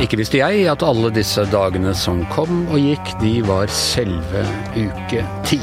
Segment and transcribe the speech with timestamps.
[0.00, 5.22] Ikke visste jeg at alle disse dagene som kom og gikk, de var selve uke
[5.46, 5.60] ti.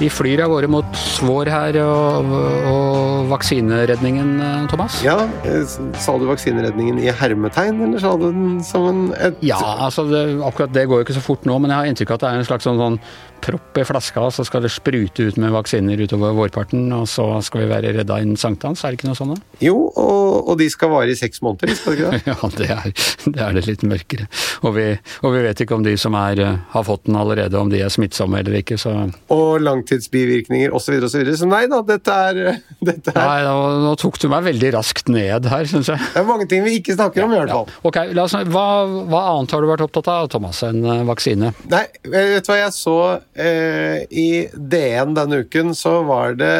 [0.00, 2.30] Vi flyr av gårde mot svår her og,
[2.70, 4.30] og vaksineredningen,
[4.70, 5.02] Thomas?
[5.04, 5.60] Ja, eh,
[6.00, 10.22] sa du vaksineredningen i hermetegn, eller sa du den som en et, Ja, altså det,
[10.46, 12.30] akkurat det går jo ikke så fort nå, men jeg har inntrykk av at det
[12.30, 12.96] er en slags sånn, sånn
[13.42, 17.64] propp i flaska, så skal det sprute ut med vaksiner utover vårparten, og så skal
[17.64, 19.36] vi være redda innen sankthans, er det ikke noe sånt?
[19.38, 19.58] da?
[19.64, 22.20] Jo, og, og de skal vare i seks måneder, skal de ikke det?
[22.30, 22.92] Ja, det er,
[23.34, 24.26] det er det litt mørkere.
[24.66, 24.86] Og vi,
[25.24, 27.80] og vi vet ikke om de som er, eh, har fått den allerede, om de
[27.84, 28.94] er smittsomme eller ikke, så
[29.34, 30.98] Og langtidsbivirkninger osv.
[31.00, 31.08] osv.
[31.10, 31.36] Så, videre.
[31.40, 32.40] så nei da, dette er,
[32.90, 36.00] dette er Nei, nå, nå tok du meg veldig raskt ned her, syns jeg.
[36.14, 37.60] Det er mange ting vi ikke snakker om, i hvert Ja.
[37.62, 37.88] fall.
[37.90, 38.66] Ok, la oss, hva,
[39.10, 41.52] hva annet har du vært opptatt av, Thomas, enn eh, vaksine?
[41.70, 46.54] Nei, vet du hva jeg så eh, i DN denne uken, så var det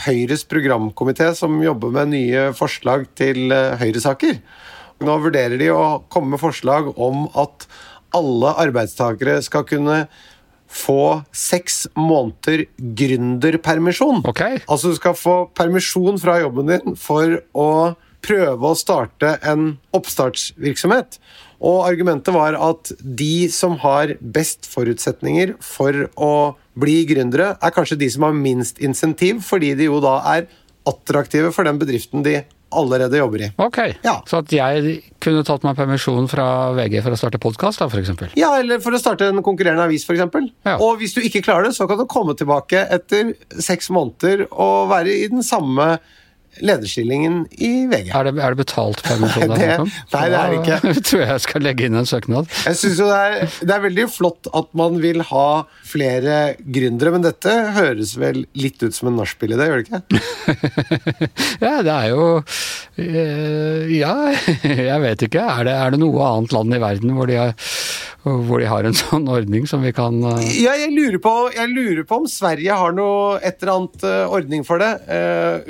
[0.00, 4.38] Høyres programkomité som jobber med nye forslag til eh, Høyre-saker.
[5.04, 7.66] Nå vurderer de å komme med forslag om at
[8.16, 10.04] alle arbeidstakere skal kunne
[10.70, 14.22] få seks måneder gründerpermisjon.
[14.30, 14.60] Okay.
[14.70, 17.70] Altså du skal få permisjon fra jobben din for å
[18.24, 21.18] prøve å starte en oppstartsvirksomhet.
[21.60, 26.32] Og argumentet var at de som har best forutsetninger for å
[26.80, 30.48] bli gründere, er kanskje de som har minst insentiv, fordi de jo da er
[30.88, 32.38] attraktive for den bedriften de
[32.70, 33.48] allerede jobber i.
[33.58, 34.22] Ok, Ja.
[34.26, 38.30] så at jeg kunne tatt meg permisjon fra VG for å starte podkast, eksempel?
[38.38, 40.22] Ja, eller for å starte en konkurrerende avis, f.eks.
[40.64, 40.76] Ja.
[40.78, 44.88] Og hvis du ikke klarer det, så kan du komme tilbake etter seks måneder og
[44.88, 45.98] være i den samme
[46.60, 48.10] lederstillingen i VG.
[48.16, 49.52] Er det, er det betalt permisjon?
[49.60, 50.78] Det er det- nei, det er det ikke.
[51.00, 52.50] Da tror jeg jeg skal legge inn en søknad.
[52.66, 55.46] Jeg synes jo det er, det er veldig flott at man vil ha
[55.90, 60.20] flere gründere, men dette høres vel litt ut som en nachspiel-idé, gjør det ikke?
[61.64, 62.26] Ja, det er jo
[63.00, 64.14] eh, Ja,
[64.64, 65.42] jeg vet ikke.
[65.44, 67.54] Er det, er det noe annet land i verden hvor de, har,
[68.24, 71.72] hvor de har en sånn ordning som vi kan eh, Ja, jeg lurer, på, jeg
[71.74, 74.90] lurer på om Sverige har noe et eller annet eh, ordning for det,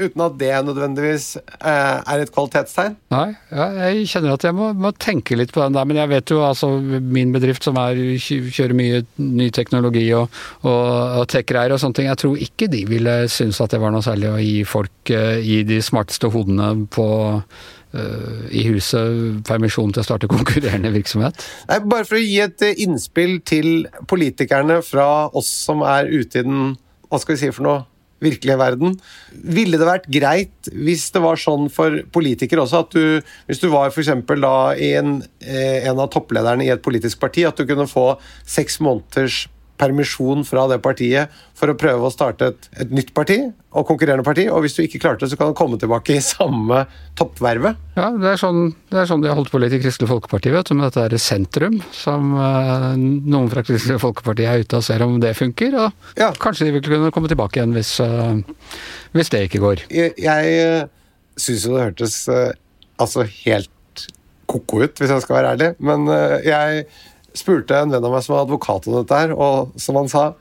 [0.01, 2.97] uten at det nødvendigvis eh, er et kvalitetstegn.
[3.13, 5.89] Nei, jeg kjenner at jeg må, må tenke litt på den der.
[5.89, 10.31] Men jeg vet jo altså min bedrift som er, kjører mye ny teknologi og,
[10.63, 10.85] og,
[11.21, 14.05] og tech-greier og sånne ting, jeg tror ikke de ville synes at det var noe
[14.05, 20.05] særlig å gi folk eh, i de smarteste hodene på eh, i huset permisjon til
[20.05, 21.43] å starte konkurrerende virksomhet.
[21.71, 26.47] Nei, bare for å gi et innspill til politikerne fra oss som er ute i
[26.47, 26.79] den
[27.11, 27.79] hva skal vi si for noe,
[28.23, 28.97] virkelige verden.
[29.33, 33.69] Ville det vært greit hvis det var sånn for politikere også, at du, hvis du
[33.73, 37.89] var eksempel da en, eh, en av topplederne i et politisk parti, at du kunne
[37.91, 38.13] få
[38.49, 39.47] seks måneders
[39.81, 43.39] permisjon fra det partiet for å prøve å starte et, et nytt parti
[43.71, 46.21] og konkurrerende parti, og hvis du ikke klarte det, så kan du komme tilbake i
[46.27, 46.83] samme
[47.19, 47.79] toppvervet.
[47.97, 50.53] Ja, det er sånn, det er sånn de har holdt på litt i Kristelig Folkeparti,
[50.55, 54.87] vet du, med dette her sentrum, som eh, noen fra Kristelig Folkeparti er ute og
[54.87, 56.31] ser om det funker, og Ja.
[56.37, 58.81] kanskje de vil kunne komme tilbake igjen hvis, eh,
[59.17, 59.87] hvis det ikke går.
[59.95, 60.89] Jeg, jeg
[61.41, 62.51] syns jo det hørtes eh,
[63.01, 63.71] altså helt
[64.51, 65.69] ko-ko ut, hvis jeg skal være ærlig.
[65.79, 66.85] Men eh, jeg
[67.37, 70.33] spurte en venn av meg som var advokat om dette her, og som han sa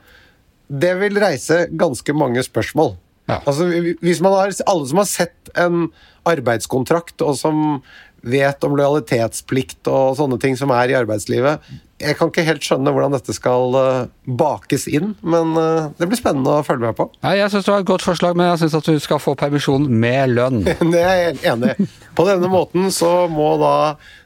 [0.70, 2.94] Det vil reise ganske mange spørsmål.
[3.26, 3.40] Ja.
[3.44, 3.66] Altså,
[4.02, 5.90] hvis man har, Alle som har sett en
[6.28, 7.82] arbeidskontrakt, og som
[8.20, 11.64] vet om lojalitetsplikt og sånne ting som er i arbeidslivet
[12.00, 14.04] Jeg kan ikke helt skjønne hvordan dette skal eh,
[14.40, 17.10] bakes inn, men eh, det blir spennende å følge med på.
[17.26, 19.34] Nei, Jeg syns det var et godt forslag, men jeg syns at du skal få
[19.36, 20.62] permisjon med lønn.
[20.94, 21.88] Det er jeg enig i.
[22.16, 23.74] På denne måten så må da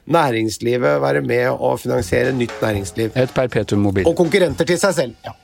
[0.07, 3.11] næringslivet være med å finansiere nytt næringsliv.
[3.19, 4.07] Et perpetuum mobil.
[4.07, 5.19] Og konkurrenter til seg selv.
[5.27, 5.35] Ja.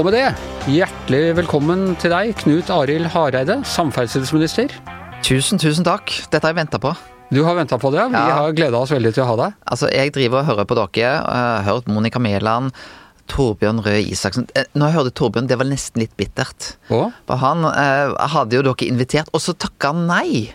[0.00, 0.24] Og med det,
[0.72, 4.72] hjertelig velkommen til deg, Knut Arild Hareide, samferdselsminister.
[5.22, 6.10] Tusen, tusen takk.
[6.32, 6.92] Dette har jeg venta på.
[7.32, 8.34] Du har venta på det, vi Ja.
[8.42, 9.54] har gleda oss veldig til å ha deg.
[9.66, 10.90] Altså, Jeg driver og hører på dere.
[10.94, 12.72] Jeg har hørt Monica Mæland,
[13.28, 14.48] Torbjørn Røe Isaksen.
[14.54, 16.76] Eh, Når jeg hørte Torbjørn, det var nesten litt bittert.
[16.90, 17.12] Og?
[17.26, 20.52] For han eh, hadde jo dere invitert, og så takka han nei.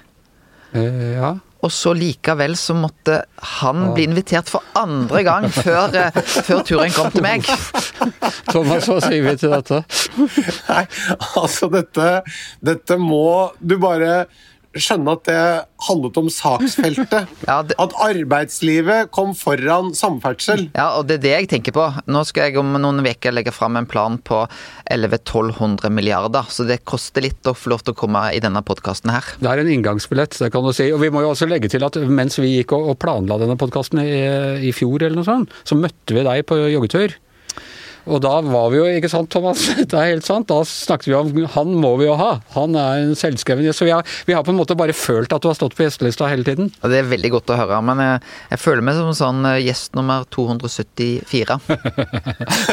[0.75, 1.35] Eh, ja.
[1.63, 6.91] Og så likevel så måtte han bli invitert for andre gang før, eh, før turen
[6.91, 7.41] kom til meg.
[8.51, 9.83] Thomas, hva sier vi til dette?
[10.69, 10.85] Nei,
[11.35, 12.21] altså dette
[12.63, 14.27] Dette må du bare
[14.83, 15.39] skjønne at det
[15.87, 17.27] handlet om saksfeltet.
[17.47, 20.67] Ja, det- At arbeidslivet kom foran samferdsel.
[20.75, 21.85] Ja, og det er det jeg tenker på.
[22.11, 24.43] Nå skal jeg om noen uker legge fram en plan på
[24.91, 29.11] 1100-1200 milliarder, så det koster litt å få lov til å komme i denne podkasten
[29.13, 29.27] her.
[29.41, 30.89] Det er en inngangsbillett, det kan du si.
[30.93, 34.01] Og vi må jo også legge til at mens vi gikk og planla denne podkasten
[34.03, 34.09] i,
[34.69, 37.15] i fjor eller noe sånt, så møtte vi deg på joggetur.
[38.07, 41.17] Og da var vi jo, ikke sant Thomas, det er helt sant, da snakket vi
[41.17, 42.31] om han må vi jo ha.
[42.55, 43.81] Han er en selvskreven gjest.
[43.81, 45.85] Så vi har, vi har på en måte bare følt at du har stått på
[45.85, 46.71] gjestelista hele tiden.
[46.81, 48.21] Ja, det er veldig godt å høre, men jeg,
[48.53, 51.59] jeg føler meg som sånn eh, gjest nummer 274.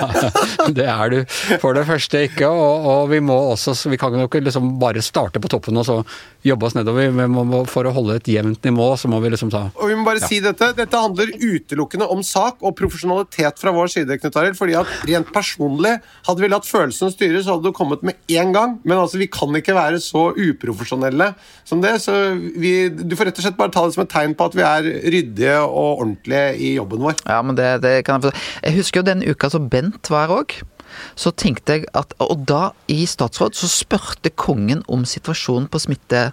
[0.76, 1.18] Det er du
[1.60, 5.02] for det første ikke, og, og vi må også Vi kan jo ikke liksom bare
[5.04, 5.98] starte på toppen og så
[6.44, 7.08] jobbe oss nedover.
[7.14, 9.96] Vi må, for å holde et jevnt nivå, så må vi liksom ta Og vi
[9.98, 14.38] må bare si dette, dette handler utelukkende om sak og profesjonalitet fra vår side, Knut
[14.40, 14.58] Arild.
[14.58, 15.94] fordi at rent personlig,
[16.26, 18.78] hadde vi latt følelsene styre, så hadde det kommet med én gang.
[18.84, 21.32] Men altså, vi kan ikke være så uprofesjonelle
[21.64, 21.96] som det.
[22.04, 22.16] Så
[22.60, 24.66] vi, du får rett og slett bare ta det som et tegn på at vi
[24.66, 27.18] er ryddige og ordentlige i jobben vår.
[27.24, 28.46] Ja, men det, det kan jeg forstå.
[28.68, 30.58] Jeg husker jo den uka som Bent var her òg.
[31.16, 36.32] Så tenkte jeg at Og da, i statsråd, så spurte kongen om situasjonen på smitte.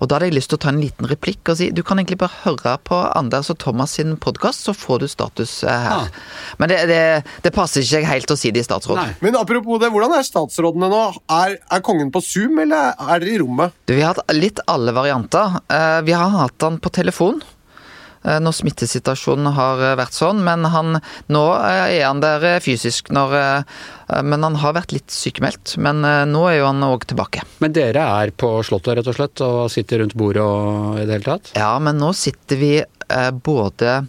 [0.00, 1.98] Og da hadde jeg lyst til å ta en liten replikk og si du kan
[2.00, 6.08] egentlig bare høre på Anders og Thomas sin podkast, så får du status eh, her.
[6.08, 6.54] Ja.
[6.60, 7.00] Men det, det,
[7.44, 8.98] det passer ikke helt å si det i statsråd.
[9.00, 9.14] Nei.
[9.24, 11.02] Men apropos det, hvordan er statsrådene nå?
[11.38, 13.76] Er, er kongen på Zoom, eller er dere i rommet?
[13.88, 15.60] Du, vi har hatt litt alle varianter.
[15.68, 17.40] Eh, Vi har hatt han på telefon.
[18.28, 21.00] Eh, Når smittesituasjonen har eh, vært sånn, men han,
[21.32, 23.10] nå eh, er han der fysisk.
[23.14, 23.34] Når,
[24.24, 25.76] men han har vært litt sykemeldt.
[25.82, 27.44] Men nå er jo han òg tilbake.
[27.64, 31.18] Men dere er på Slottet, rett og slett, og sitter rundt bordet og i det
[31.18, 31.52] hele tatt?
[31.58, 32.72] Ja, men nå sitter vi
[33.44, 34.00] både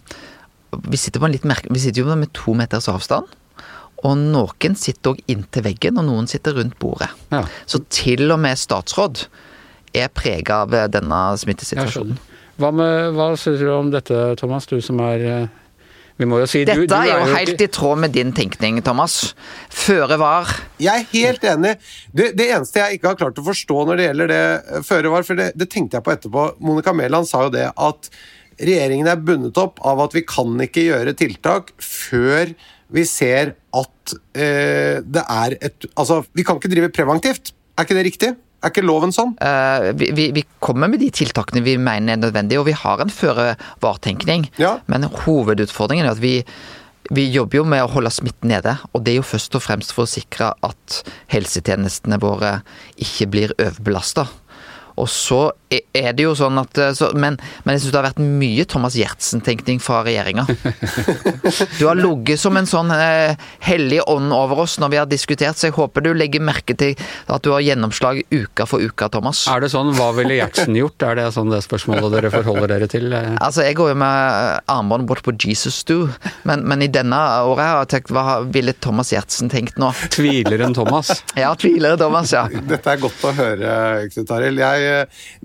[0.90, 3.28] Vi sitter, vi sitter jo med to meters avstand.
[4.06, 7.10] Og noen sitter òg inntil veggen, og noen sitter rundt bordet.
[7.32, 7.42] Ja.
[7.68, 9.26] Så til og med statsråd
[9.96, 12.18] er prega av denne smittesituasjonen.
[12.60, 14.66] Hva, med, hva syns du om dette, Thomas?
[14.68, 15.46] Du som er eh,
[16.20, 18.32] Vi må jo si du, Dette du er jo ikke- helt i tråd med din
[18.36, 19.34] tenkning, Thomas.
[19.72, 20.50] Føre var.
[20.78, 21.76] Jeg er helt enig.
[22.12, 24.42] Det, det eneste jeg ikke har klart å forstå når det gjelder det
[24.76, 27.70] eh, føre var, for det, det tenkte jeg på etterpå Monica Mæland sa jo det
[27.72, 28.10] at
[28.60, 32.52] regjeringen er bundet opp av at vi kan ikke gjøre tiltak før
[32.92, 37.54] vi ser at eh, det er et Altså, vi kan ikke drive preventivt.
[37.78, 38.30] Er ikke det riktig?
[38.60, 39.32] Er ikke loven sånn?
[39.40, 43.00] eh, vi, vi, vi kommer med de tiltakene vi mener er nødvendige, og vi har
[43.00, 44.50] en føre var-tenkning.
[44.60, 44.78] Ja.
[44.90, 46.38] Men hovedutfordringen er at vi
[47.10, 49.94] vi jobber jo med å holde smitten nede, og det er jo først og fremst
[49.96, 51.00] for å sikre at
[51.32, 52.60] helsetjenestene våre
[53.02, 54.28] ikke blir overbelasta.
[55.00, 55.40] Og så
[55.72, 58.22] er- er det jo sånn at eh, så, men, men jeg syns det har vært
[58.22, 60.44] mye Thomas Gjertsen-tenkning fra regjeringa.
[61.78, 65.58] Du har ligget som en sånn eh, hellig ånd over oss når vi har diskutert,
[65.58, 66.94] så jeg håper du legger merke til
[67.30, 69.44] at du har gjennomslag uka for uka, Thomas.
[69.50, 71.02] Er det sånn hva ville Gjertsen gjort?
[71.06, 73.08] Er det sånn det spørsmålet dere forholder dere til?
[73.16, 76.08] Eh, Altså, Jeg går jo med armbånd bort på Jesus Do,
[76.48, 77.16] men, men i denne
[77.46, 79.92] året har jeg tenkt hva ville Thomas Gjertsen tenkt nå?
[80.12, 81.12] Tvileren Thomas?
[81.40, 82.44] Ja, tvileren Thomas, ja.
[82.50, 83.70] Dette er godt å høre,
[84.12, 84.60] Knut Arild.
[84.60, 84.89] Jeg,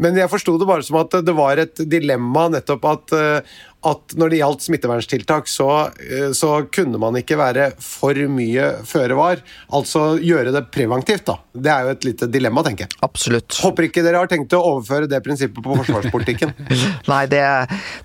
[0.01, 3.55] Men jeg forsto det bare som at det var et dilemma nettopp at, eh,
[3.85, 5.69] at når det gjaldt smitteverntiltak, så,
[6.01, 9.43] eh, så kunne man ikke være for mye føre var.
[9.75, 11.37] Altså gjøre det preventivt, da.
[11.53, 12.99] Det er jo et lite dilemma, tenker jeg.
[13.05, 13.59] Absolutt.
[13.61, 16.55] Håper ikke dere har tenkt å overføre det prinsippet på forsvarspolitikken.
[17.11, 17.43] Nei, det,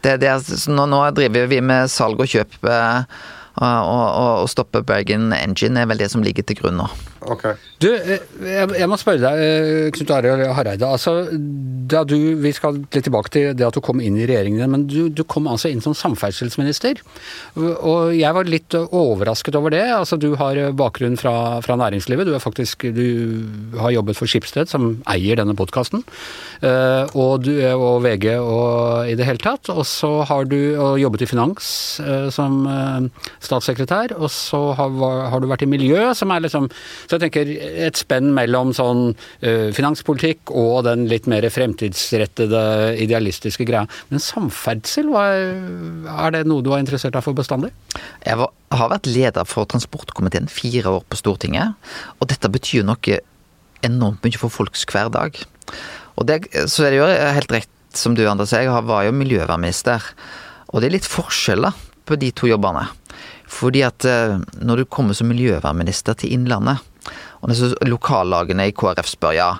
[0.04, 0.36] det, det
[0.68, 2.60] nå, nå driver vi med salg og kjøp.
[2.64, 3.22] Eh,
[3.60, 6.90] og, og, og stoppe Bergen Engine er vel det som ligger til grunn nå.
[7.20, 7.44] Ok.
[7.82, 10.88] Du, eh, jeg, må spørre deg, eh, Knut Arild Hareide.
[10.88, 14.86] Altså, du, vi skal litt tilbake til det at du kom inn i regjeringen, men
[14.88, 17.02] du, du kom altså inn som samferdselsminister.
[17.60, 19.84] Og jeg var litt overrasket over det.
[19.94, 21.34] Altså, du har bakgrunn fra,
[21.64, 22.28] fra næringslivet.
[22.28, 23.06] Du, faktisk, du
[23.80, 26.04] har jobbet for Skipsted, som eier denne podkasten.
[26.60, 29.70] Og, og VG og i det hele tatt.
[29.72, 30.58] Og så har du
[31.00, 31.70] jobbet i finans
[32.02, 34.94] eh, som eh, statssekretær, og så har,
[35.32, 36.68] har du vært i miljø, som er liksom
[37.10, 37.48] Så jeg tenker
[37.88, 39.08] et spenn mellom sånn
[39.42, 42.60] eh, finanspolitikk og den litt mer fremtidsrettede,
[43.02, 43.82] idealistiske greia.
[44.12, 47.72] Men samferdsel, er, det noe du er interessert av for bestandig?
[48.22, 51.74] Jeg har vært leder for transportkomiteen fire år på Stortinget,
[52.22, 53.18] og dette betyr noe
[53.82, 55.42] enormt mye for folks hverdag.
[56.14, 60.04] Og det, så er det jo helt rett som du Anders jeg var jo miljøvernminister.
[60.70, 61.74] Og det er litt forskjeller
[62.06, 62.86] på de to jobbene.
[63.50, 66.86] Fordi at eh, når du kommer som miljøvernminister til Innlandet,
[67.40, 69.52] og når lokallagene i KrF spør ja,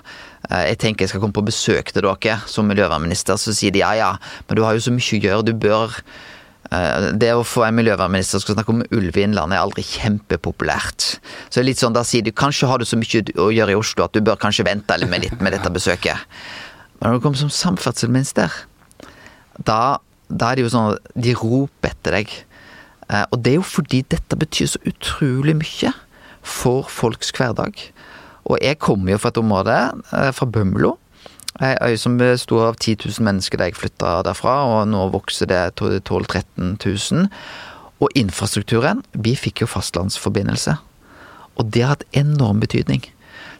[0.49, 3.83] eh, jeg tenker jeg skal komme på besøk til dere som miljøvernminister, så sier de
[3.83, 4.11] ja ja,
[4.47, 5.97] men du har jo så mye å gjøre, du bør
[6.71, 9.83] Eh, Det å få en miljøvernminister som skal snakke om ulv i Innlandet, er aldri
[9.83, 11.07] kjempepopulært.
[11.49, 13.75] Så det er litt sånn, da sier du kanskje har du så mye å gjøre
[13.75, 16.23] i Oslo at du bør kanskje vente med, litt med dette besøket.
[16.99, 18.53] Men når du kommer som samferdselsminister,
[19.67, 22.31] da, da er det jo sånn de roper etter deg.
[23.09, 25.91] Eh, og det er jo fordi dette betyr så utrolig mye
[26.43, 27.91] for folks hverdag.
[28.49, 29.77] Og jeg kommer jo fra et område,
[30.13, 30.97] eh, fra Bømlo.
[31.61, 35.45] Ei øy som besto av 10 000 mennesker da jeg flytta derfra, og nå vokser
[35.45, 37.27] det 12 000-13 000.
[38.01, 40.77] Og infrastrukturen Vi fikk jo fastlandsforbindelse.
[41.59, 43.03] Og det har hatt enorm betydning.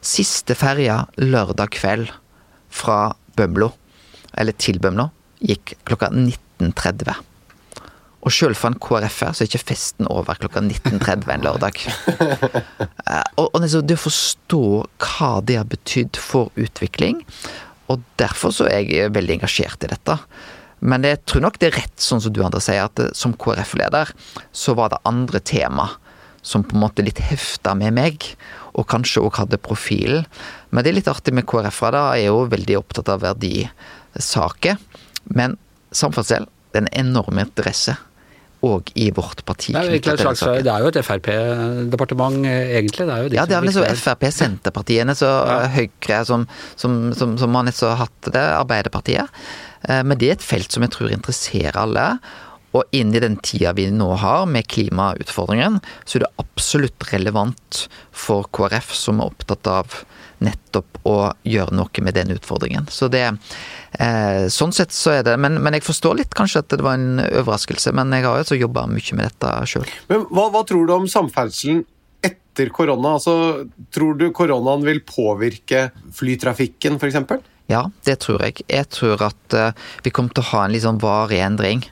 [0.00, 2.10] Siste ferja lørdag kveld
[2.70, 3.70] fra Bømlo,
[4.34, 7.31] eller til Bømlo, gikk klokka 19.30.
[8.22, 11.82] Og sjøl for en KrF-er så er ikke festen over klokka 19.30 en lørdag.
[13.12, 14.62] Eh, og, og det å forstå
[15.02, 17.18] hva det har betydd for utvikling,
[17.90, 20.16] og derfor så er jeg veldig engasjert i dette.
[20.80, 24.14] Men jeg tror nok det er rett, sånn som du andre sier, at som KrF-leder
[24.54, 25.88] så var det andre tema
[26.46, 28.30] som på en måte litt hefta med meg,
[28.78, 30.24] og kanskje òg hadde profilen.
[30.70, 34.80] Men det er litt artig med KrF-ere, da, er jo veldig opptatt av verdisaker.
[35.34, 35.58] Men
[35.92, 37.98] samferdsel, det er en enorm interesse
[38.62, 39.72] og i vårt parti.
[39.74, 43.08] Det er, slags, det er jo et Frp-departement, egentlig.
[43.08, 45.58] Det er jo de ja, det er vel så Frp, Senterpartiene, så ja.
[45.74, 46.46] Høyre som,
[46.78, 49.42] som, som, som har nettopp hatt det, Arbeiderpartiet.
[49.88, 52.06] Eh, men det er et felt som jeg tror interesserer alle.
[52.72, 57.86] Og inn i den tida vi nå har med klimautfordringen, så er det absolutt relevant
[58.14, 59.98] for KrF, som er opptatt av
[60.44, 61.16] nettopp å
[61.48, 62.88] gjøre noe med den utfordringen.
[62.92, 66.74] Så det eh, Sånn sett så er det men, men, jeg forstår litt kanskje at
[66.74, 69.88] det var en overraskelse, men jeg har jo altså jobba mye med dette sjøl.
[70.10, 71.84] Men hva, hva tror du om samferdselen
[72.22, 73.16] etter korona?
[73.18, 77.48] Altså, tror du koronaen vil påvirke flytrafikken, f.eks.?
[77.70, 78.64] Ja, det tror jeg.
[78.68, 79.70] Jeg tror at uh,
[80.04, 81.84] vi kommer til å ha en litt sånn varig endring.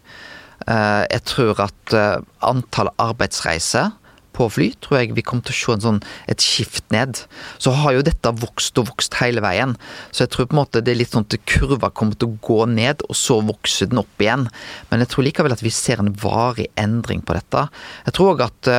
[0.67, 3.95] Uh, jeg tror at uh, antall arbeidsreiser
[4.37, 7.23] på fly, tror jeg vi kommer til å se sånn, et skift ned.
[7.63, 9.77] Så har jo dette vokst og vokst hele veien.
[10.11, 12.39] Så jeg tror på en måte det er litt sånn at kurva kommer til å
[12.47, 14.49] gå ned, og så vokser den opp igjen.
[14.91, 17.67] Men jeg tror likevel at vi ser en varig endring på dette.
[18.07, 18.73] Jeg tror òg at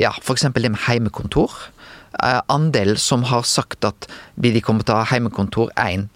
[0.00, 0.46] ja, f.eks.
[0.54, 1.52] det med heimekontor.
[2.52, 4.08] Andelen som har sagt at
[4.38, 6.08] de kommer til å ha heimekontor én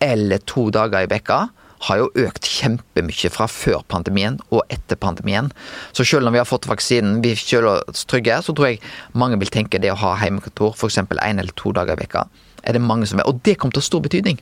[0.00, 1.48] eller to dager i veka
[1.86, 5.52] har jo økt kjempemye fra før pandemien og etter pandemien.
[5.92, 8.82] Så selv om vi har fått vaksinen, vi føler oss trygge, så tror jeg
[9.14, 10.98] mange vil tenke det å ha hjemmekontor f.eks.
[10.98, 12.26] én eller to dager i veka
[12.68, 13.28] er det mange som vil.
[13.30, 14.40] Og det kommer til å ha stor betydning.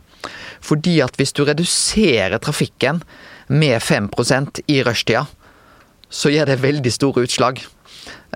[0.64, 3.02] Fordi at hvis du reduserer trafikken
[3.49, 5.26] med 5% i rushtida,
[6.11, 7.61] så gir det veldig store utslag.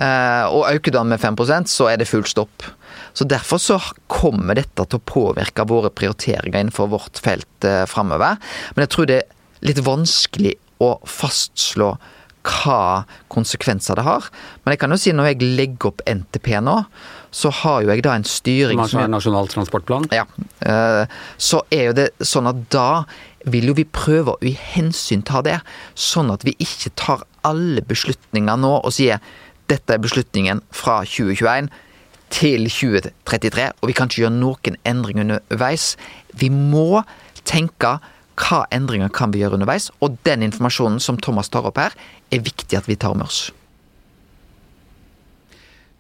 [0.00, 2.66] Eh, og øker du den med 5% så er det full stopp.
[3.14, 3.78] Så Derfor så
[4.11, 8.40] kommer dette til å påvirke våre prioriteringer innenfor vårt felt eh, framover.
[8.75, 11.94] Men jeg tror det er litt vanskelig å fastslå
[12.40, 14.28] hva konsekvenser det har.
[14.64, 16.76] Men jeg kan jo si når jeg legger opp NTP nå,
[17.30, 20.09] så har jo jeg da en styring Som Nasjonal transportplan?
[20.14, 20.25] Ja.
[20.64, 21.04] Eh,
[21.37, 23.04] så er jo det sånn at da
[23.49, 25.61] vil jo vi prøve å hensynta det,
[25.94, 29.23] sånn at vi ikke tar alle beslutninger nå og sier
[29.70, 31.70] dette er beslutningen fra 2021
[32.31, 35.95] til 2033, og vi kan ikke gjøre noen endringer underveis.
[36.39, 37.03] Vi må
[37.49, 37.99] tenke
[38.41, 41.97] hva endringer kan vi gjøre underveis, og den informasjonen som Thomas tar opp her,
[42.31, 43.49] er viktig at vi tar med oss.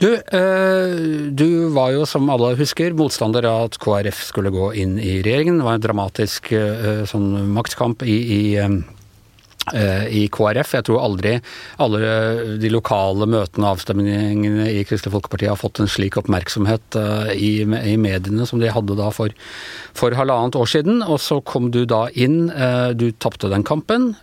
[0.00, 4.94] Du, eh, du var jo, som alle husker, motstander av at KrF skulle gå inn
[4.96, 5.58] i regjeringen.
[5.60, 8.78] Det var en dramatisk eh, sånn maktkamp i, i Eh,
[9.70, 10.72] i KrF.
[10.74, 11.34] Jeg tror aldri
[11.80, 12.12] alle
[12.60, 17.50] de lokale møtene og avstemningene i Kristelig Folkeparti har fått en slik oppmerksomhet eh, i,
[17.62, 19.34] i mediene som de hadde da for,
[19.96, 21.04] for, halvannet år siden.
[21.04, 22.48] Og så kom du da inn.
[22.50, 24.14] Eh, du tapte den kampen.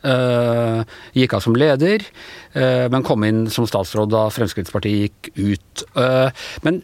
[1.17, 2.03] Gikk av som leder,
[2.91, 5.83] men kom inn som statsråd da Fremskrittspartiet gikk ut.
[6.65, 6.79] Men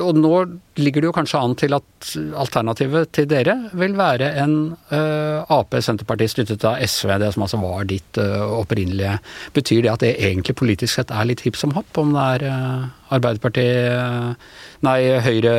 [0.00, 0.36] og nå
[0.80, 2.06] ligger det jo kanskje an til at
[2.40, 4.54] alternativet til dere vil være en
[4.88, 9.18] uh, Ap-Senterparti støttet av SV, det som altså var ditt uh, opprinnelige.
[9.52, 12.46] Betyr det at det egentlig politisk sett er litt hipp som happ, om det er
[12.48, 14.48] uh, Arbeiderpartiet,
[14.88, 15.54] nei Høyre,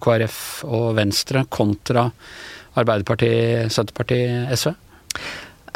[0.00, 2.08] KrF og Venstre kontra
[2.80, 4.72] Arbeiderpartiet, Senterpartiet, SV?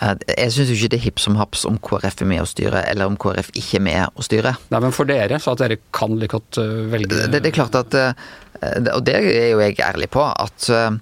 [0.02, 3.10] Jeg syns ikke det er hipp som haps om KrF er med å styre, eller
[3.10, 4.54] om KrF ikke er med å styre.
[4.72, 7.54] Nei, Men for dere, så at dere kan like godt øh, velge det, det, er
[7.54, 8.10] klart at øh,
[8.96, 10.98] Og det er jo jeg ærlig på, at øh,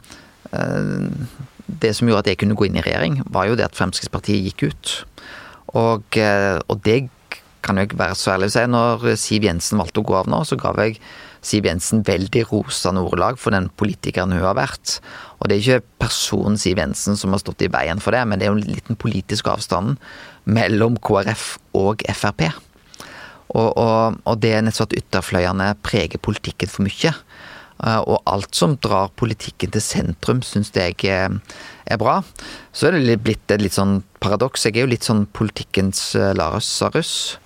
[1.83, 4.45] det som gjorde at jeg kunne gå inn i regjering, var jo det at Fremskrittspartiet
[4.51, 4.95] gikk ut.
[5.73, 6.19] Og,
[6.69, 6.99] og det
[7.65, 8.65] kan jo ikke være så ærlig å si.
[8.69, 10.99] Når Siv Jensen valgte å gå av nå, så gav jeg
[11.43, 15.01] Siv Jensen veldig rosende ordelag for den politikeren hun har vært.
[15.41, 18.39] Og det er ikke personen Siv Jensen som har stått i veien for det, men
[18.39, 19.97] det er jo en liten politisk avstand
[20.45, 22.47] mellom KrF og Frp.
[23.53, 27.13] Og, og, og det er nettopp at ytterfløyene preger politikken for mye.
[27.83, 31.35] og alt som drar politikken til sentrum, syns jeg er,
[31.87, 32.21] er bra.
[32.73, 34.65] Så er det blitt et litt sånn paradoks.
[34.65, 37.42] Jeg er jo litt sånn politikkens Lasarus.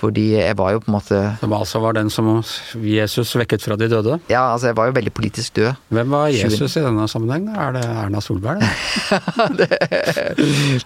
[0.00, 2.30] Fordi jeg var jo på en måte Som altså var den som
[2.80, 4.16] Jesus vekket fra de døde?
[4.32, 5.76] Ja, altså jeg var jo veldig politisk død.
[5.92, 7.48] Hvem var Jesus i denne sammenheng?
[7.52, 8.64] Er det Erna Solberg?
[9.60, 9.68] det,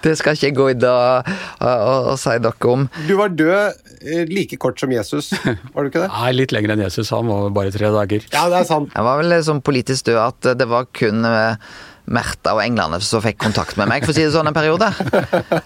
[0.02, 1.30] det skal ikke jeg gå inn og,
[1.62, 2.86] og, si noe om.
[3.08, 6.10] Du var død eh, like kort som Jesus, var du ikke det?
[6.18, 7.12] Nei, litt lenger enn Jesus.
[7.14, 8.28] Han var bare tre dager.
[8.34, 8.92] Ja, det er sant.
[8.94, 13.22] Jeg var vel sånn politisk død at det var kun eh, Märtha og englene som
[13.24, 14.90] fikk kontakt med meg, for å si det sånn, en periode.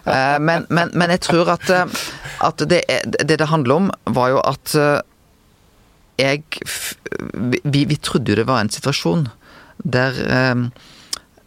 [0.08, 1.68] Eh, men, men, men jeg tror at,
[2.44, 2.80] at det,
[3.18, 4.72] det, det handler om, var jo at
[6.18, 6.44] jeg
[7.62, 9.26] vi, vi trodde jo det var en situasjon
[9.84, 10.16] der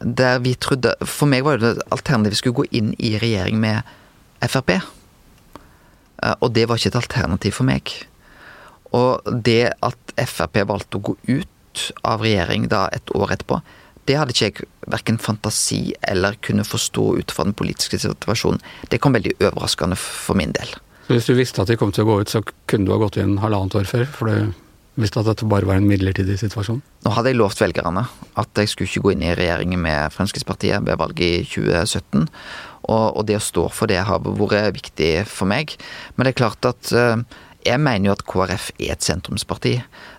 [0.01, 3.86] der vi trodde For meg var det alternativet vi skulle gå inn i regjering med
[4.41, 4.79] Frp.
[6.41, 7.91] Og det var ikke et alternativ for meg.
[8.98, 13.62] Og det at Frp valgte å gå ut av regjering da et år etterpå,
[14.10, 18.62] det hadde ikke jeg verken fantasi eller kunne forstå ut fra den politiske situasjonen.
[18.89, 20.74] Det kom veldig overraskende for min del.
[21.05, 23.00] Så Hvis du visste at de kom til å gå ut, så kunne du ha
[23.01, 24.05] gått inn halvannet år før?
[24.10, 24.51] For du
[25.01, 26.81] visste at dette bare var en midlertidig situasjon?
[27.05, 28.05] Nå hadde jeg lovt velgerne
[28.41, 32.27] at jeg skulle ikke gå inn i regjeringen med Fremskrittspartiet ved valget i 2017.
[32.91, 35.75] Og, det å stå for det har vært viktig for meg.
[36.15, 36.91] Men det er klart at
[37.62, 39.75] jeg mener jo at KrF er et sentrumsparti.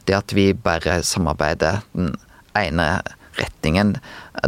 [0.06, 2.14] Det at vi bare samarbeider den
[2.58, 2.86] ene
[3.38, 3.96] retningen,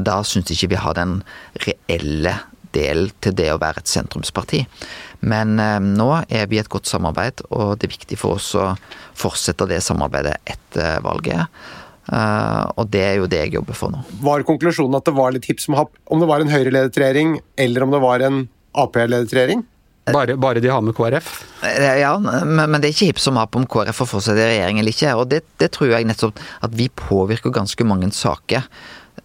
[0.00, 1.21] da syns ikke vi har den
[1.64, 2.38] reelle
[2.75, 4.64] del til det å være et sentrumsparti.
[5.25, 8.50] Men eh, nå er vi i et godt samarbeid, og det er viktig for oss
[8.59, 8.73] å
[9.19, 11.49] fortsette det samarbeidet etter valget.
[12.05, 14.03] Uh, og det er jo det jeg jobber for nå.
[14.21, 17.38] Var konklusjonen at det var litt hipp som happ om det var en Høyre-ledet regjering,
[17.57, 18.43] eller om det var en
[18.76, 19.62] Ap-ledet regjering?
[20.12, 21.30] Bare, bare, de har med KrF?
[21.64, 24.80] Ja, men, men det er ikke hipp som happ om KrF får fortsette i regjering
[24.82, 25.14] eller ikke.
[25.16, 28.66] Og det, det tror jeg nettopp at vi påvirker ganske mange saker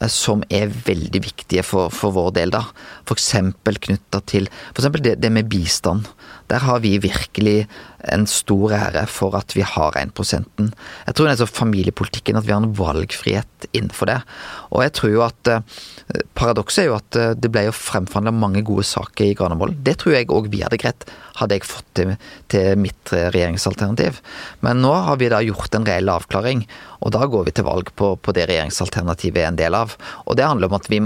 [0.08, 2.64] som er veldig viktige for, for vår del, da.
[3.04, 3.34] F.eks.
[3.66, 4.88] knytta til f.eks.
[5.04, 6.08] Det, det med bistand.
[6.50, 7.68] Der har vi virkelig
[8.14, 12.64] en stor ære for at vi har 1% Jeg tror nettopp familiepolitikken, at vi har
[12.64, 14.20] en valgfrihet innenfor det.
[14.72, 15.52] Og jeg tror jo at
[16.34, 19.82] Paradokset er jo at det ble jo fremforhandla mange gode saker i Granavolden.
[19.84, 21.06] Det tror jeg òg vi hadde greit,
[21.40, 22.16] hadde jeg fått til,
[22.52, 24.22] til, mitt regjeringsalternativ.
[24.66, 26.66] Men nå har vi da gjort en reell avklaring,
[27.04, 29.94] og da går vi til valg på, på det regjeringsalternativet er en del av.
[30.26, 31.04] Og det handler om at vi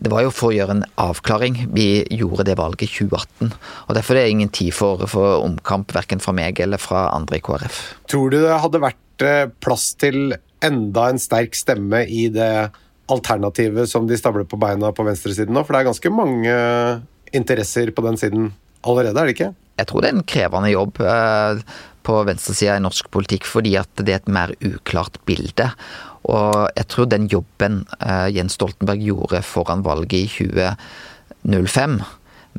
[0.00, 1.58] det var jo for å gjøre en avklaring.
[1.76, 3.52] Vi gjorde det valget i 2018.
[3.86, 7.40] og Derfor er det ingen tid for, for omkamp, verken fra meg eller fra andre
[7.40, 7.80] i KrF.
[8.08, 9.26] Tror du det hadde vært
[9.60, 10.32] plass til
[10.64, 12.70] enda en sterk stemme i det
[13.10, 15.64] alternativet som de stabler på beina på venstresiden nå?
[15.66, 16.56] For det er ganske mange
[17.36, 19.52] interesser på den siden allerede, er det ikke?
[19.80, 21.00] Jeg tror det er en krevende jobb
[22.06, 25.66] på venstresida i norsk politikk, fordi at det er et mer uklart bilde.
[26.28, 27.82] Og jeg tror den jobben
[28.32, 32.00] Jens Stoltenberg gjorde foran valget i 2005,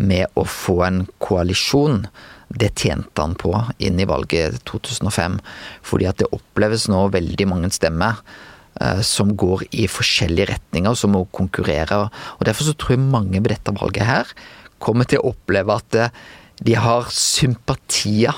[0.02, 2.06] med å få en koalisjon,
[2.52, 3.52] det tjente han på
[3.84, 5.38] inn i valget 2005.
[5.88, 8.20] Fordi at det oppleves nå veldig mange stemmer
[9.06, 12.06] som går i forskjellige retninger, som må konkurrere.
[12.40, 14.36] Og Derfor så tror jeg mange ved dette valget her
[14.82, 15.98] kommer til å oppleve at
[16.62, 18.36] de har sympatier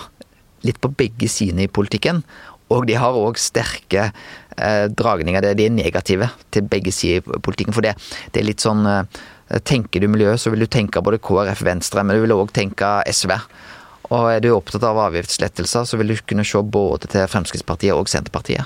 [0.64, 2.24] litt på begge sider i politikken.
[2.72, 7.76] Og de har òg sterke eh, dragninger, de er negative til begge sider i politikken.
[7.76, 7.98] For det,
[8.32, 9.22] det er litt sånn eh,
[9.68, 12.88] Tenker du miljø, så vil du tenke både KrF, Venstre, men du vil òg tenke
[13.12, 13.36] SV.
[14.08, 18.10] Og er du opptatt av avgiftslettelser, så vil du kunne se både til Fremskrittspartiet og
[18.10, 18.66] Senterpartiet.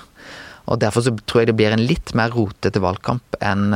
[0.70, 3.76] Og Derfor så tror jeg det blir en litt mer rotete valgkamp enn,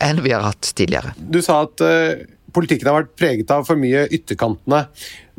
[0.00, 1.12] enn vi har hatt tidligere.
[1.16, 4.84] Du sa at uh, politikken har vært preget av for mye ytterkantene.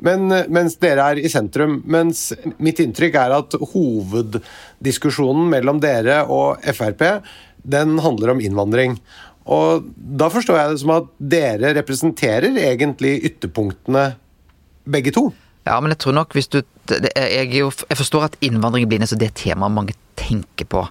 [0.03, 1.79] Men, mens dere er i sentrum.
[1.85, 7.05] Mens mitt inntrykk er at hoveddiskusjonen mellom dere og Frp,
[7.63, 8.97] den handler om innvandring.
[9.43, 14.13] Og da forstår jeg det som at dere representerer egentlig ytterpunktene
[14.83, 15.29] begge to.
[15.63, 19.29] Ja, men jeg tror nok hvis du Jeg, jeg forstår at innvandring blir nesten det
[19.39, 20.81] temaet mange tenker på.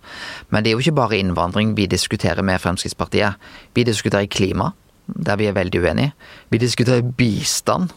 [0.49, 3.37] Men det er jo ikke bare innvandring vi diskuterer med Fremskrittspartiet.
[3.77, 4.71] Vi diskuterer klima,
[5.07, 6.15] der vi er veldig uenige.
[6.51, 7.93] Vi diskuterer bistand,